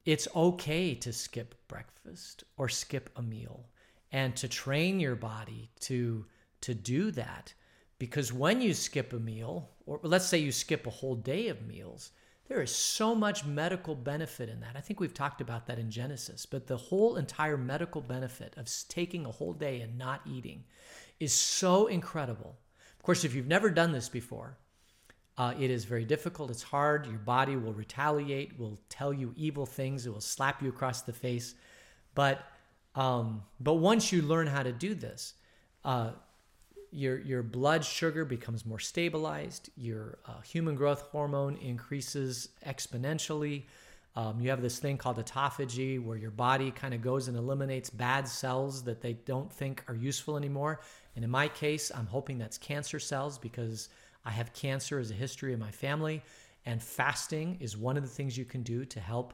it's 0.06 0.28
okay 0.36 0.96
to 0.96 1.14
skip 1.14 1.56
breakfast 1.68 2.44
or 2.58 2.70
skip 2.70 3.10
a 3.18 3.22
meal 3.22 3.66
and 4.12 4.36
to 4.38 4.48
train 4.48 5.00
your 5.00 5.16
body 5.16 5.70
to 5.82 6.26
to 6.62 6.74
do 6.76 7.12
that 7.12 7.54
because 8.02 8.34
when 8.34 8.62
you 8.62 8.74
skip 8.74 9.14
a 9.14 9.20
meal, 9.20 9.70
or 9.86 10.00
let's 10.02 10.26
say 10.26 10.40
you 10.40 10.52
skip 10.52 10.88
a 10.88 10.90
whole 10.90 11.14
day 11.14 11.50
of 11.50 11.68
meals, 11.68 12.10
there 12.48 12.60
is 12.60 12.74
so 12.74 13.14
much 13.14 13.46
medical 13.46 13.94
benefit 13.94 14.50
in 14.50 14.60
that. 14.62 14.76
I 14.76 14.80
think 14.80 15.00
we've 15.00 15.14
talked 15.14 15.40
about 15.40 15.68
that 15.68 15.78
in 15.78 15.92
Genesis, 15.92 16.48
but 16.48 16.66
the 16.66 16.78
whole 16.78 17.16
entire 17.18 17.58
medical 17.58 18.02
benefit 18.02 18.56
of 18.58 18.68
taking 18.90 19.24
a 19.28 19.32
whole 19.32 19.54
day 19.54 19.82
and 19.82 20.00
not 20.00 20.22
eating 20.26 20.64
is 21.20 21.32
so 21.32 21.86
incredible. 21.86 22.58
Of 22.98 23.04
course, 23.04 23.24
if 23.24 23.36
you've 23.36 23.46
never 23.46 23.70
done 23.70 23.92
this 23.92 24.10
before, 24.10 24.58
uh, 25.38 25.54
it 25.60 25.70
is 25.70 25.86
very 25.86 26.04
difficult. 26.04 26.50
It's 26.50 26.64
hard. 26.64 27.06
Your 27.06 27.20
body 27.20 27.56
will 27.56 27.74
retaliate, 27.74 28.58
will 28.58 28.80
tell 28.90 29.14
you 29.14 29.32
evil 29.38 29.68
things, 29.68 30.08
it 30.08 30.10
will 30.10 30.22
slap 30.22 30.64
you 30.64 30.70
across 30.70 31.04
the 31.04 31.14
face. 31.14 31.54
But 32.16 32.44
um, 32.96 33.44
but 33.60 33.76
once 33.76 34.12
you 34.12 34.24
learn 34.24 34.48
how 34.48 34.64
to 34.64 34.72
do 34.72 34.96
this, 34.96 35.36
uh, 35.86 36.14
your 36.92 37.20
your 37.20 37.44
blood 37.44 37.86
sugar 37.86 38.26
becomes 38.26 38.66
more 38.66 38.80
stabilized. 38.80 39.70
Your 39.76 40.20
uh, 40.26 40.42
human 40.42 40.76
growth 40.76 41.02
hormone 41.02 41.56
increases 41.58 42.50
exponentially. 42.66 43.64
Um, 44.16 44.42
you 44.42 44.50
have 44.50 44.62
this 44.62 44.78
thing 44.78 44.98
called 44.98 45.18
autophagy, 45.18 46.04
where 46.04 46.18
your 46.18 46.32
body 46.32 46.70
kind 46.72 46.94
of 46.94 47.02
goes 47.02 47.30
and 47.30 47.38
eliminates 47.38 47.90
bad 47.90 48.28
cells 48.28 48.84
that 48.84 49.02
they 49.02 49.14
don't 49.14 49.52
think 49.52 49.84
are 49.88 49.96
useful 49.96 50.36
anymore. 50.36 50.82
And 51.16 51.24
in 51.24 51.32
my 51.32 51.48
case, 51.48 51.92
I'm 51.96 52.08
hoping 52.08 52.38
that's 52.38 52.58
cancer 52.58 53.00
cells 53.00 53.38
because 53.38 53.88
I 54.26 54.32
have 54.32 54.52
cancer 54.54 55.00
as 55.00 55.12
a 55.12 55.14
history 55.14 55.54
in 55.54 55.60
my 55.60 55.72
family. 55.72 56.22
And 56.66 56.84
fasting 56.84 57.58
is 57.62 57.78
one 57.78 57.96
of 57.96 58.04
the 58.04 58.10
things 58.10 58.38
you 58.38 58.46
can 58.46 58.64
do 58.64 58.84
to 58.86 59.00
help 59.00 59.34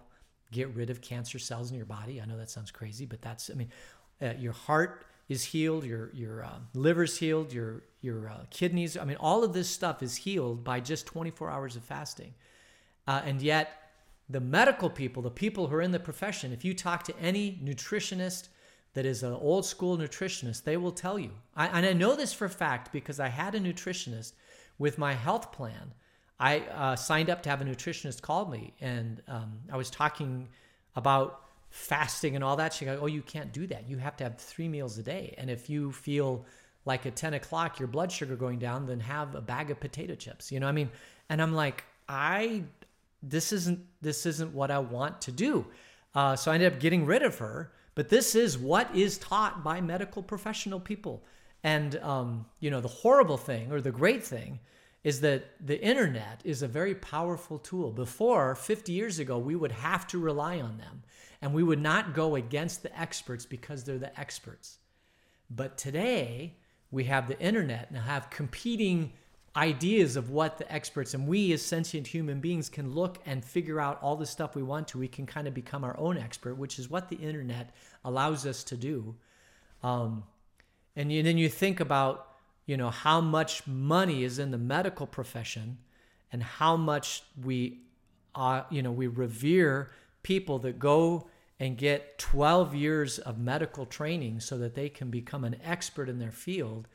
get 0.51 0.73
rid 0.75 0.91
of 0.91 1.01
cancer 1.01 1.39
cells 1.39 1.71
in 1.71 1.77
your 1.77 1.87
body. 1.87 2.21
I 2.21 2.25
know 2.25 2.37
that 2.37 2.49
sounds 2.49 2.71
crazy, 2.71 3.05
but 3.05 3.21
that's, 3.21 3.49
I 3.49 3.55
mean, 3.55 3.71
uh, 4.21 4.33
your 4.37 4.53
heart 4.53 5.06
is 5.29 5.43
healed, 5.45 5.83
your 5.83 6.11
your 6.13 6.43
uh, 6.43 6.59
liver's 6.73 7.17
healed, 7.17 7.51
your 7.51 7.83
your 8.01 8.29
uh, 8.29 8.45
kidneys. 8.49 8.97
I 8.97 9.05
mean, 9.05 9.17
all 9.19 9.43
of 9.43 9.53
this 9.53 9.69
stuff 9.69 10.01
is 10.01 10.15
healed 10.15 10.63
by 10.63 10.79
just 10.79 11.05
24 11.05 11.49
hours 11.49 11.75
of 11.75 11.83
fasting. 11.83 12.33
Uh, 13.07 13.21
and 13.25 13.41
yet, 13.41 13.91
the 14.29 14.39
medical 14.39 14.89
people, 14.89 15.23
the 15.23 15.31
people 15.31 15.67
who 15.67 15.75
are 15.75 15.81
in 15.81 15.91
the 15.91 15.99
profession, 15.99 16.51
if 16.51 16.63
you 16.63 16.73
talk 16.73 17.03
to 17.03 17.17
any 17.19 17.59
nutritionist 17.63 18.49
that 18.93 19.05
is 19.05 19.23
an 19.23 19.33
old 19.33 19.65
school 19.65 19.97
nutritionist, 19.97 20.63
they 20.63 20.77
will 20.77 20.91
tell 20.91 21.19
you. 21.19 21.31
I, 21.55 21.67
and 21.67 21.85
I 21.85 21.93
know 21.93 22.15
this 22.15 22.33
for 22.33 22.45
a 22.45 22.49
fact 22.49 22.91
because 22.91 23.19
I 23.19 23.27
had 23.27 23.55
a 23.55 23.59
nutritionist 23.59 24.33
with 24.79 24.97
my 24.97 25.13
health 25.13 25.51
plan. 25.51 25.93
I 26.39 26.59
uh, 26.59 26.95
signed 26.95 27.29
up 27.29 27.41
to 27.43 27.49
have 27.49 27.61
a 27.61 27.65
nutritionist 27.65 28.21
call 28.21 28.45
me, 28.45 28.73
and 28.79 29.21
um, 29.27 29.59
I 29.71 29.77
was 29.77 29.89
talking 29.89 30.49
about 30.95 31.46
fasting 31.69 32.35
and 32.35 32.43
all 32.43 32.55
that. 32.57 32.73
She 32.73 32.85
goes, 32.85 32.99
Oh, 33.01 33.07
you 33.07 33.21
can't 33.21 33.51
do 33.51 33.67
that. 33.67 33.89
You 33.89 33.97
have 33.97 34.17
to 34.17 34.23
have 34.23 34.37
three 34.37 34.67
meals 34.67 34.97
a 34.97 35.03
day. 35.03 35.35
And 35.37 35.49
if 35.49 35.69
you 35.69 35.91
feel 35.91 36.45
like 36.85 37.05
at 37.05 37.15
10 37.15 37.33
o'clock 37.33 37.79
your 37.79 37.87
blood 37.87 38.11
sugar 38.11 38.35
going 38.35 38.59
down, 38.59 38.85
then 38.85 38.99
have 39.01 39.35
a 39.35 39.41
bag 39.41 39.71
of 39.71 39.79
potato 39.79 40.15
chips. 40.15 40.51
You 40.51 40.59
know 40.59 40.67
I 40.67 40.71
mean? 40.71 40.89
And 41.29 41.41
I'm 41.41 41.53
like, 41.53 41.83
I 42.07 42.63
this 43.21 43.51
isn't 43.51 43.79
this 44.01 44.25
isn't 44.25 44.53
what 44.53 44.71
I 44.71 44.79
want 44.79 45.21
to 45.21 45.31
do. 45.31 45.65
Uh, 46.15 46.35
so 46.35 46.51
I 46.51 46.55
ended 46.55 46.73
up 46.73 46.79
getting 46.79 47.05
rid 47.05 47.23
of 47.23 47.37
her. 47.39 47.71
But 47.95 48.09
this 48.09 48.35
is 48.35 48.57
what 48.57 48.95
is 48.95 49.17
taught 49.17 49.63
by 49.63 49.81
medical 49.81 50.21
professional 50.21 50.79
people. 50.79 51.23
And 51.63 51.95
um, 51.97 52.45
you 52.59 52.69
know, 52.69 52.79
the 52.79 52.87
horrible 52.87 53.37
thing 53.37 53.71
or 53.71 53.81
the 53.81 53.91
great 53.91 54.23
thing 54.23 54.59
is 55.03 55.21
that 55.21 55.45
the 55.65 55.81
internet 55.81 56.41
is 56.43 56.61
a 56.61 56.67
very 56.67 56.93
powerful 56.93 57.57
tool. 57.59 57.91
Before 57.91 58.55
50 58.55 58.91
years 58.91 59.19
ago, 59.19 59.37
we 59.37 59.55
would 59.55 59.71
have 59.71 60.05
to 60.07 60.19
rely 60.19 60.59
on 60.59 60.77
them 60.77 61.03
and 61.41 61.53
we 61.53 61.63
would 61.63 61.81
not 61.81 62.13
go 62.13 62.35
against 62.35 62.83
the 62.83 62.99
experts 62.99 63.45
because 63.45 63.83
they're 63.83 63.97
the 63.97 64.19
experts. 64.19 64.77
But 65.49 65.77
today, 65.77 66.55
we 66.91 67.05
have 67.05 67.27
the 67.27 67.39
internet 67.39 67.89
and 67.89 67.97
have 67.99 68.29
competing 68.29 69.13
ideas 69.55 70.15
of 70.15 70.29
what 70.29 70.59
the 70.59 70.71
experts 70.71 71.15
and 71.15 71.27
we 71.27 71.51
as 71.51 71.63
sentient 71.63 72.05
human 72.05 72.39
beings 72.39 72.69
can 72.69 72.93
look 72.93 73.17
and 73.25 73.43
figure 73.43 73.79
out 73.79 73.99
all 74.03 74.15
the 74.15 74.25
stuff 74.25 74.55
we 74.55 74.61
want 74.61 74.87
to. 74.89 74.99
We 74.99 75.07
can 75.07 75.25
kind 75.25 75.47
of 75.47 75.53
become 75.53 75.83
our 75.83 75.97
own 75.99 76.17
expert, 76.17 76.55
which 76.55 76.77
is 76.77 76.89
what 76.89 77.09
the 77.09 77.15
internet 77.15 77.73
allows 78.05 78.45
us 78.45 78.63
to 78.65 78.77
do. 78.77 79.15
Um, 79.81 80.23
and 80.95 81.11
you, 81.11 81.23
then 81.23 81.37
you 81.37 81.49
think 81.49 81.79
about, 81.79 82.27
you 82.65 82.77
know, 82.77 82.91
how 82.91 83.19
much 83.19 83.65
money 83.65 84.23
is 84.23 84.37
in 84.37 84.51
the 84.51 84.57
medical 84.57 85.07
profession 85.07 85.79
and 86.31 86.43
how 86.43 86.77
much 86.77 87.23
we, 87.43 87.79
uh, 88.35 88.61
you 88.69 88.83
know, 88.83 88.91
we 88.91 89.07
revere 89.07 89.89
people 90.27 90.59
that 90.59 90.77
go 90.77 91.25
and 91.57 91.77
get 91.77 92.17
12 92.17 92.75
years 92.75 93.17
of 93.17 93.39
medical 93.39 93.85
training 93.85 94.41
so 94.41 94.57
that 94.57 94.75
they 94.75 94.89
can 94.89 95.09
become 95.09 95.45
an 95.45 95.55
expert 95.63 96.09
in 96.09 96.19
their 96.19 96.33
field 96.33 96.85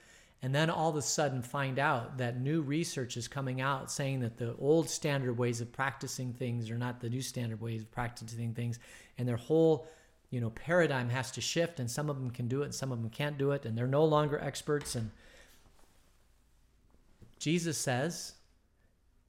and 0.42 0.54
then 0.54 0.68
all 0.68 0.90
of 0.90 0.96
a 0.96 1.02
sudden 1.02 1.40
find 1.40 1.78
out 1.78 2.18
that 2.18 2.42
new 2.42 2.60
research 2.60 3.16
is 3.16 3.26
coming 3.26 3.62
out 3.62 3.90
saying 3.90 4.20
that 4.20 4.36
the 4.36 4.54
old 4.56 4.86
standard 4.90 5.38
ways 5.38 5.62
of 5.62 5.72
practicing 5.72 6.34
things 6.34 6.68
are 6.68 6.76
not 6.76 7.00
the 7.00 7.08
new 7.08 7.22
standard 7.22 7.58
ways 7.58 7.80
of 7.80 7.90
practicing 7.90 8.52
things 8.52 8.78
and 9.16 9.26
their 9.26 9.38
whole 9.38 9.86
you 10.28 10.38
know 10.38 10.50
paradigm 10.50 11.08
has 11.08 11.30
to 11.30 11.40
shift 11.40 11.80
and 11.80 11.90
some 11.90 12.10
of 12.10 12.16
them 12.20 12.30
can 12.30 12.48
do 12.48 12.60
it 12.60 12.66
and 12.66 12.74
some 12.74 12.92
of 12.92 13.00
them 13.00 13.08
can't 13.08 13.38
do 13.38 13.52
it 13.52 13.64
and 13.64 13.78
they're 13.78 13.86
no 13.86 14.04
longer 14.04 14.38
experts 14.40 14.94
and 14.94 15.10
Jesus 17.38 17.78
says 17.78 18.34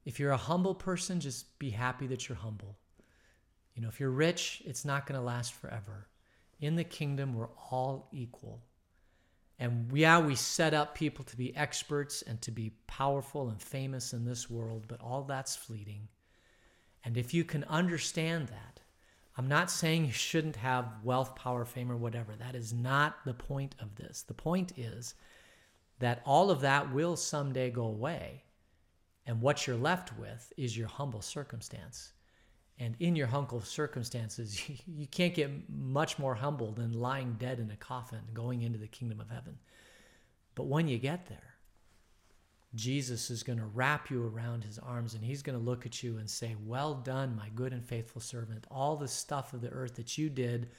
if 0.04 0.20
you're 0.20 0.32
a 0.32 0.38
humble 0.52 0.76
person 0.76 1.22
just 1.22 1.58
be 1.58 1.70
happy 1.70 2.06
that 2.08 2.28
you're 2.28 2.38
humble 2.38 2.76
you 3.76 3.82
know 3.82 3.88
if 3.88 4.00
you're 4.00 4.10
rich 4.10 4.62
it's 4.66 4.86
not 4.86 5.06
going 5.06 5.20
to 5.20 5.26
last 5.26 5.54
forever 5.54 6.08
in 6.60 6.76
the 6.76 6.84
kingdom 6.84 7.34
we're 7.34 7.50
all 7.72 8.08
equal 8.12 8.62
and 9.60 9.90
yeah, 9.94 10.20
we 10.20 10.36
set 10.36 10.74
up 10.74 10.96
people 10.96 11.24
to 11.26 11.38
be 11.38 11.56
experts 11.56 12.22
and 12.24 12.42
to 12.42 12.52
be 12.52 12.72
powerful 12.88 13.50
and 13.50 13.62
famous 13.62 14.14
in 14.14 14.26
this 14.26 14.50
world, 14.50 14.86
but 14.88 15.02
all 15.02 15.24
that's 15.24 15.56
fleeting. 15.56 16.08
And 17.04 17.18
if 17.18 17.34
you 17.34 17.44
can 17.44 17.64
understand 17.66 18.48
that, 18.48 18.80
I'm 19.38 19.48
not 19.48 19.72
saying 19.72 20.06
you 20.06 20.12
shouldn't 20.12 20.56
have 20.58 21.04
wealth, 21.04 21.36
power, 21.36 21.66
fame, 21.66 21.92
or 21.92 21.98
whatever. 21.98 22.36
That 22.36 22.56
is 22.56 22.74
not 22.74 23.24
the 23.26 23.34
point 23.34 23.76
of 23.80 23.96
this. 23.96 24.24
The 24.24 24.34
point 24.34 24.78
is 24.78 25.16
that 26.00 26.22
all 26.26 26.52
of 26.52 26.62
that 26.62 26.94
will 26.94 27.16
someday 27.16 27.70
go 27.70 27.86
away. 27.86 28.44
And 29.26 29.42
what 29.42 29.66
you're 29.66 29.76
left 29.76 30.18
with 30.18 30.52
is 30.58 30.78
your 30.78 30.88
humble 30.88 31.22
circumstance. 31.22 32.13
And 32.84 32.98
in 33.00 33.16
your 33.16 33.28
humble 33.28 33.62
circumstances, 33.62 34.62
you 34.88 35.08
can't 35.08 35.34
get 35.34 35.70
much 35.70 36.20
more 36.20 36.36
humble 36.36 36.74
than 36.74 36.92
lying 36.92 37.38
dead 37.40 37.60
in 37.60 37.72
a 37.72 37.78
coffin 37.78 38.20
going 38.34 38.62
into 38.62 38.78
the 38.78 38.88
kingdom 38.88 39.22
of 39.22 39.30
heaven. 39.30 39.58
But 40.54 40.66
when 40.66 40.90
you 40.90 40.98
get 40.98 41.28
there, 41.28 41.56
Jesus 42.76 43.30
is 43.30 43.42
going 43.42 43.60
to 43.60 43.66
wrap 43.66 44.10
you 44.10 44.26
around 44.28 44.66
his 44.66 44.80
arms 44.80 45.14
and 45.14 45.24
he's 45.24 45.44
going 45.44 45.58
to 45.58 45.64
look 45.64 45.86
at 45.86 46.04
you 46.04 46.18
and 46.18 46.30
say, 46.30 46.56
Well 46.66 46.96
done, 46.96 47.36
my 47.38 47.48
good 47.56 47.72
and 47.72 47.86
faithful 47.86 48.20
servant. 48.20 48.66
All 48.70 48.98
the 48.98 49.08
stuff 49.08 49.54
of 49.54 49.62
the 49.62 49.70
earth 49.70 49.96
that 49.96 50.18
you 50.18 50.30
did 50.30 50.70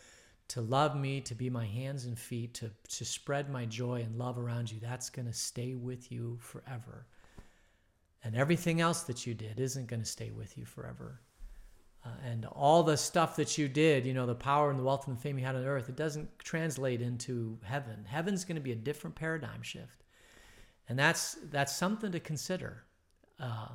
to 0.48 0.60
love 0.60 0.96
me, 0.96 1.22
to 1.22 1.34
be 1.34 1.48
my 1.48 1.64
hands 1.64 2.04
and 2.04 2.18
feet, 2.18 2.52
to, 2.54 2.70
to 2.88 3.04
spread 3.04 3.48
my 3.48 3.64
joy 3.64 4.02
and 4.02 4.18
love 4.18 4.38
around 4.38 4.70
you, 4.70 4.78
that's 4.78 5.08
going 5.08 5.26
to 5.26 5.32
stay 5.32 5.74
with 5.74 6.12
you 6.12 6.36
forever. 6.42 7.06
And 8.22 8.36
everything 8.36 8.82
else 8.82 9.02
that 9.04 9.26
you 9.26 9.32
did 9.32 9.58
isn't 9.58 9.86
going 9.86 10.02
to 10.02 10.08
stay 10.08 10.30
with 10.30 10.58
you 10.58 10.66
forever. 10.66 11.20
Uh, 12.04 12.08
and 12.30 12.44
all 12.46 12.82
the 12.82 12.96
stuff 12.96 13.36
that 13.36 13.56
you 13.56 13.66
did, 13.66 14.04
you 14.04 14.12
know, 14.12 14.26
the 14.26 14.34
power 14.34 14.68
and 14.68 14.78
the 14.78 14.82
wealth 14.82 15.06
and 15.08 15.16
the 15.16 15.20
fame 15.20 15.38
you 15.38 15.44
had 15.44 15.56
on 15.56 15.64
earth, 15.64 15.88
it 15.88 15.96
doesn't 15.96 16.28
translate 16.38 17.00
into 17.00 17.58
heaven. 17.62 18.04
Heaven's 18.06 18.44
going 18.44 18.56
to 18.56 18.62
be 18.62 18.72
a 18.72 18.76
different 18.76 19.16
paradigm 19.16 19.62
shift, 19.62 20.04
and 20.88 20.98
that's 20.98 21.38
that's 21.50 21.74
something 21.74 22.12
to 22.12 22.20
consider. 22.20 22.84
Uh, 23.40 23.68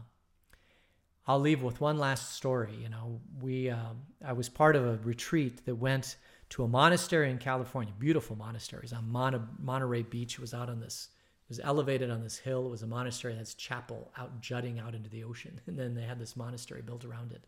I'll 1.26 1.39
leave 1.39 1.63
with 1.63 1.82
one 1.82 1.98
last 1.98 2.36
story. 2.36 2.76
You 2.80 2.89
know, 2.89 3.20
we 3.42 3.72
uh, 3.72 3.94
I 4.24 4.34
was 4.34 4.48
part 4.48 4.76
of 4.76 4.86
a 4.86 5.00
retreat 5.04 5.65
that 5.65 5.76
went 5.76 6.18
to 6.50 6.63
a 6.63 6.68
monastery 6.68 7.32
in 7.32 7.39
California, 7.39 7.94
beautiful 7.98 8.36
monasteries 8.36 8.94
on 8.94 9.10
Mon- 9.10 9.48
Monterey 9.60 10.04
Beach. 10.04 10.36
It 10.36 10.42
was 10.42 10.54
out 10.54 10.70
on 10.70 10.80
this, 10.80 11.10
it 11.46 11.50
was 11.50 11.62
elevated 11.63 12.12
on 12.12 12.22
this 12.22 12.38
hill. 12.38 12.68
It 12.68 12.70
was 12.70 12.84
a 12.84 12.88
monastery 12.88 13.34
that's 13.34 13.56
chapel 13.56 14.12
out 14.18 14.39
jutting 14.39 14.78
out 14.78 14.94
into 14.94 15.10
the 15.10 15.24
ocean, 15.24 15.60
and 15.68 15.80
then 15.80 15.96
they 15.96 16.04
had 16.04 16.20
this 16.20 16.36
monastery 16.36 16.84
built 16.84 17.06
around 17.06 17.32
it 17.32 17.44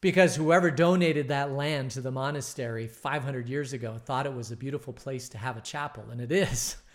because 0.00 0.36
whoever 0.36 0.70
donated 0.70 1.28
that 1.28 1.52
land 1.52 1.90
to 1.92 2.00
the 2.00 2.10
monastery 2.10 2.86
500 2.86 3.48
years 3.48 3.72
ago 3.72 3.96
thought 3.98 4.26
it 4.26 4.34
was 4.34 4.50
a 4.50 4.56
beautiful 4.56 4.92
place 4.92 5.28
to 5.30 5.38
have 5.38 5.56
a 5.56 5.60
chapel, 5.60 6.04
and 6.10 6.20
it 6.20 6.32
is. 6.32 6.76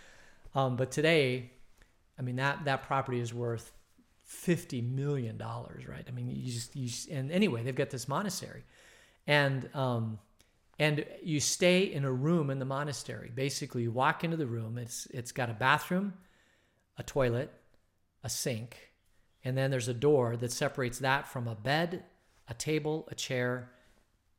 Um, 0.55 0.75
but 0.75 0.91
today, 0.91 1.49
I 2.19 2.21
mean 2.21 2.35
that 2.35 2.65
that 2.65 2.83
property 2.83 3.19
is 3.19 3.33
worth 3.33 3.71
fifty 4.23 4.81
million 4.81 5.37
dollars, 5.37 5.87
right? 5.87 6.05
I 6.07 6.11
mean, 6.11 6.29
you 6.29 6.51
just 6.51 6.75
you 6.75 6.87
just, 6.87 7.09
and 7.09 7.31
anyway, 7.31 7.63
they've 7.63 7.73
got 7.73 7.89
this 7.89 8.07
monastery, 8.07 8.63
and 9.25 9.67
um, 9.75 10.19
and 10.79 11.05
you 11.23 11.39
stay 11.39 11.83
in 11.83 12.05
a 12.05 12.11
room 12.11 12.49
in 12.49 12.59
the 12.59 12.65
monastery. 12.65 13.31
Basically, 13.33 13.83
you 13.83 13.91
walk 13.91 14.23
into 14.23 14.37
the 14.37 14.45
room. 14.45 14.77
It's 14.77 15.07
it's 15.07 15.31
got 15.31 15.49
a 15.49 15.53
bathroom, 15.53 16.13
a 16.97 17.03
toilet, 17.03 17.51
a 18.23 18.29
sink, 18.29 18.77
and 19.43 19.57
then 19.57 19.71
there's 19.71 19.87
a 19.87 19.93
door 19.93 20.37
that 20.37 20.51
separates 20.51 20.99
that 20.99 21.27
from 21.27 21.47
a 21.47 21.55
bed 21.55 22.03
a 22.47 22.53
table, 22.53 23.07
a 23.11 23.15
chair, 23.15 23.71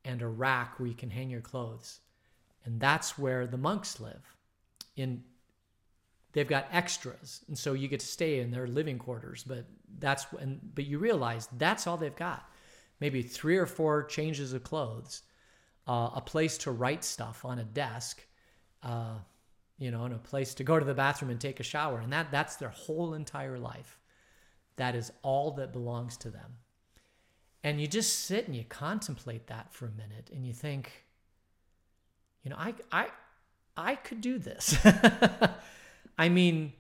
and 0.05 0.23
a 0.23 0.29
rack 0.29 0.79
where 0.79 0.89
you 0.89 0.95
can 0.95 1.11
hang 1.11 1.31
your 1.31 1.41
clothes. 1.41 2.01
And 2.65 2.81
that's 2.81 3.19
where 3.19 3.47
the 3.47 3.59
monks 3.59 4.01
live. 4.01 4.37
In 4.97 5.23
they've 6.33 6.49
got 6.49 6.69
extras, 6.73 7.45
and 7.49 7.59
so 7.59 7.73
you 7.73 7.89
get 7.89 8.01
to 8.01 8.07
stay 8.07 8.41
in 8.41 8.51
their 8.51 8.67
living 8.67 8.99
quarters. 8.99 9.45
But 9.45 9.67
that's 9.99 10.27
and 10.39 10.61
but 10.75 10.87
you 10.87 10.99
realize 10.99 11.49
that's 11.59 11.87
all 11.87 11.97
they've 11.97 12.15
got. 12.15 12.49
Maybe 13.01 13.23
three 13.23 13.57
or 13.57 13.67
four 13.67 14.05
changes 14.05 14.53
of 14.53 14.63
clothes, 14.63 15.23
uh, 15.87 16.11
a 16.15 16.21
place 16.21 16.57
to 16.59 16.71
write 16.71 17.05
stuff 17.05 17.45
on 17.45 17.59
a 17.59 17.65
desk, 17.65 18.25
uh, 18.83 19.19
you 19.79 19.91
know, 19.91 20.05
and 20.05 20.15
a 20.15 20.19
place 20.19 20.55
to 20.55 20.65
go 20.65 20.79
to 20.79 20.85
the 20.85 20.95
bathroom 20.95 21.31
and 21.31 21.41
take 21.41 21.61
a 21.61 21.65
shower, 21.65 21.99
and 21.99 22.13
that 22.13 22.31
that's 22.31 22.57
their 22.57 22.71
whole 22.71 23.15
entire 23.15 23.59
life. 23.59 23.99
That 24.77 24.95
is 24.95 25.13
all 25.23 25.53
that 25.53 25.73
belongs 25.73 26.17
to 26.19 26.31
them. 26.31 26.57
And 27.65 27.81
you 27.81 27.87
just 27.89 28.27
sit 28.27 28.47
and 28.47 28.55
you 28.55 28.63
contemplate 28.69 29.47
that 29.47 29.73
for 29.73 29.87
a 29.87 29.91
minute 29.91 30.31
and 30.33 30.47
you 30.47 30.53
think, 30.53 31.07
you 32.43 32.51
know, 32.51 32.57
I 32.59 32.75
I 32.93 33.09
I 33.75 33.95
could 33.97 34.21
do 34.21 34.39
this. 34.39 34.77
I 36.19 36.29
mean, 36.29 36.75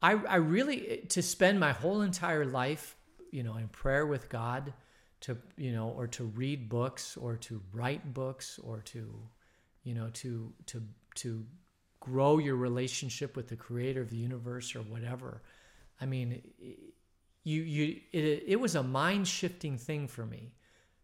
I 0.00 0.12
I 0.12 0.36
really 0.36 1.04
to 1.10 1.20
spend 1.20 1.60
my 1.60 1.72
whole 1.72 2.00
entire 2.00 2.46
life, 2.46 2.96
you 3.30 3.42
know, 3.42 3.58
in 3.58 3.68
prayer 3.68 4.06
with 4.06 4.30
God, 4.30 4.72
to 5.20 5.36
you 5.58 5.72
know, 5.72 5.90
or 5.90 6.06
to 6.08 6.24
read 6.24 6.70
books 6.70 7.18
or 7.18 7.36
to 7.36 7.60
write 7.70 8.14
books 8.14 8.58
or 8.58 8.80
to, 8.80 9.14
you 9.84 9.92
know, 9.94 10.08
to 10.14 10.50
to 10.66 10.82
to 11.16 11.44
grow 12.00 12.38
your 12.38 12.56
relationship 12.56 13.36
with 13.36 13.48
the 13.48 13.56
creator 13.56 14.00
of 14.00 14.08
the 14.08 14.16
universe 14.16 14.74
or 14.74 14.80
whatever. 14.80 15.42
I 16.00 16.06
mean, 16.06 16.42
you 17.44 17.62
you 17.62 18.00
it, 18.12 18.44
it 18.46 18.60
was 18.60 18.74
a 18.74 18.82
mind 18.82 19.26
shifting 19.26 19.78
thing 19.78 20.08
for 20.08 20.24
me 20.24 20.54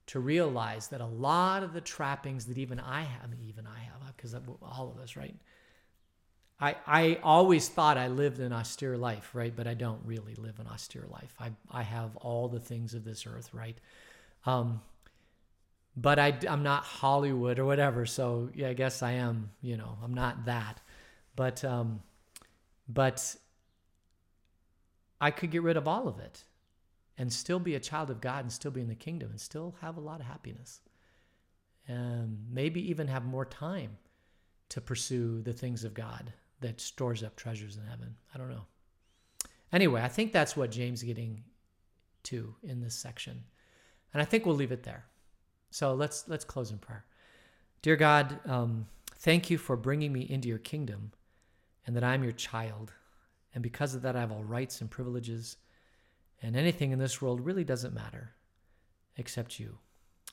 to 0.07 0.21
realize 0.21 0.89
that 0.89 1.01
a 1.01 1.07
lot 1.07 1.63
of 1.63 1.73
the 1.73 1.83
trappings 1.83 2.47
that 2.47 2.57
even 2.57 2.81
I 2.81 3.03
have, 3.03 3.29
even 3.47 3.67
I 3.67 3.79
have, 3.81 4.17
because 4.17 4.35
all 4.63 4.91
of 4.97 5.03
us, 5.03 5.17
right? 5.17 5.37
I 6.61 6.77
I 6.87 7.19
always 7.23 7.69
thought 7.69 7.99
I 7.99 8.09
lived 8.09 8.41
an 8.41 8.53
austere 8.53 8.97
life, 8.97 9.31
right? 9.35 9.55
But 9.55 9.67
I 9.67 9.75
don't 9.75 10.01
really 10.05 10.35
live 10.35 10.59
an 10.61 10.67
austere 10.67 11.07
life. 11.11 11.35
I 11.39 11.51
I 11.71 11.83
have 11.83 12.17
all 12.17 12.49
the 12.49 12.61
things 12.61 12.95
of 12.95 13.05
this 13.05 13.27
earth, 13.27 13.51
right? 13.53 13.79
Um, 14.47 14.81
but 15.97 16.19
I 16.19 16.37
I'm 16.49 16.63
not 16.63 16.85
Hollywood 16.85 17.59
or 17.59 17.65
whatever. 17.65 18.07
So 18.07 18.51
yeah, 18.55 18.69
I 18.69 18.75
guess 18.75 19.03
I 19.03 19.13
am. 19.13 19.51
You 19.63 19.77
know, 19.77 19.99
I'm 20.03 20.15
not 20.15 20.47
that. 20.47 20.81
But 21.37 21.65
um, 21.65 22.03
but 22.89 23.37
I 25.21 25.31
could 25.31 25.51
get 25.51 25.63
rid 25.63 25.77
of 25.77 25.89
all 25.89 26.09
of 26.09 26.19
it 26.19 26.45
and 27.17 27.33
still 27.33 27.59
be 27.59 27.75
a 27.75 27.81
child 27.81 28.11
of 28.11 28.21
God 28.21 28.45
and 28.45 28.53
still 28.53 28.71
be 28.71 28.81
in 28.81 28.89
the 28.89 28.95
kingdom 28.95 29.31
and 29.31 29.41
still 29.41 29.75
have 29.81 29.97
a 29.97 30.01
lot 30.01 30.21
of 30.21 30.27
happiness. 30.27 30.81
And 31.87 32.39
maybe 32.51 32.91
even 32.91 33.09
have 33.09 33.25
more 33.25 33.47
time 33.47 33.97
to 34.69 34.81
pursue 34.81 35.41
the 35.43 35.53
things 35.53 35.85
of 35.85 35.95
God 35.95 36.33
that 36.61 36.81
stores 36.81 37.23
up 37.23 37.35
treasures 37.35 37.77
in 37.77 37.85
heaven. 37.85 38.15
I 38.35 38.39
don't 38.39 38.51
know. 38.51 38.67
Anyway, 39.73 40.03
I 40.03 40.09
think 40.09 40.33
that's 40.33 40.57
what 40.57 40.71
James 40.71 41.01
is 41.01 41.05
getting 41.05 41.43
to 42.25 42.55
in 42.63 42.81
this 42.81 42.95
section. 42.95 43.43
And 44.13 44.23
I 44.23 44.25
think 44.25 44.45
we'll 44.45 44.55
leave 44.55 44.73
it 44.73 44.83
there. 44.83 45.05
So 45.71 45.95
let's 45.95 46.27
let's 46.29 46.45
close 46.45 46.71
in 46.71 46.79
prayer. 46.79 47.05
Dear 47.83 47.97
God, 47.97 48.41
um, 48.47 48.87
thank 49.19 49.51
you 49.51 49.59
for 49.59 49.77
bringing 49.77 50.13
me 50.13 50.23
into 50.23 50.49
your 50.49 50.59
kingdom 50.59 51.13
and 51.87 51.95
that 51.97 52.05
I'm 52.05 52.23
your 52.23 52.33
child. 52.33 52.93
And 53.55 53.63
because 53.63 53.95
of 53.95 54.03
that, 54.03 54.17
I 54.17 54.21
have 54.21 54.33
all 54.33 54.45
rights 54.45 54.81
and 54.81 54.91
privileges. 54.91 55.57
And 56.43 56.57
anything 56.57 56.93
in 56.93 56.99
this 56.99 57.21
world 57.21 57.45
really 57.45 57.65
doesn't 57.65 57.95
matter 57.95 58.35
except 59.17 59.59
you. 59.59 59.79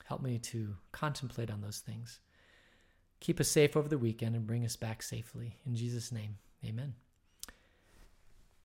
Help 0.04 0.22
me 0.22 0.38
to 0.38 0.76
contemplate 0.92 1.50
on 1.50 1.60
those 1.60 1.80
things. 1.80 2.20
Keep 3.20 3.40
us 3.40 3.48
safe 3.48 3.76
over 3.76 3.88
the 3.88 3.98
weekend 3.98 4.36
and 4.36 4.46
bring 4.46 4.64
us 4.64 4.76
back 4.76 5.02
safely. 5.02 5.56
In 5.66 5.74
Jesus' 5.74 6.12
name, 6.12 6.36
amen. 6.64 6.94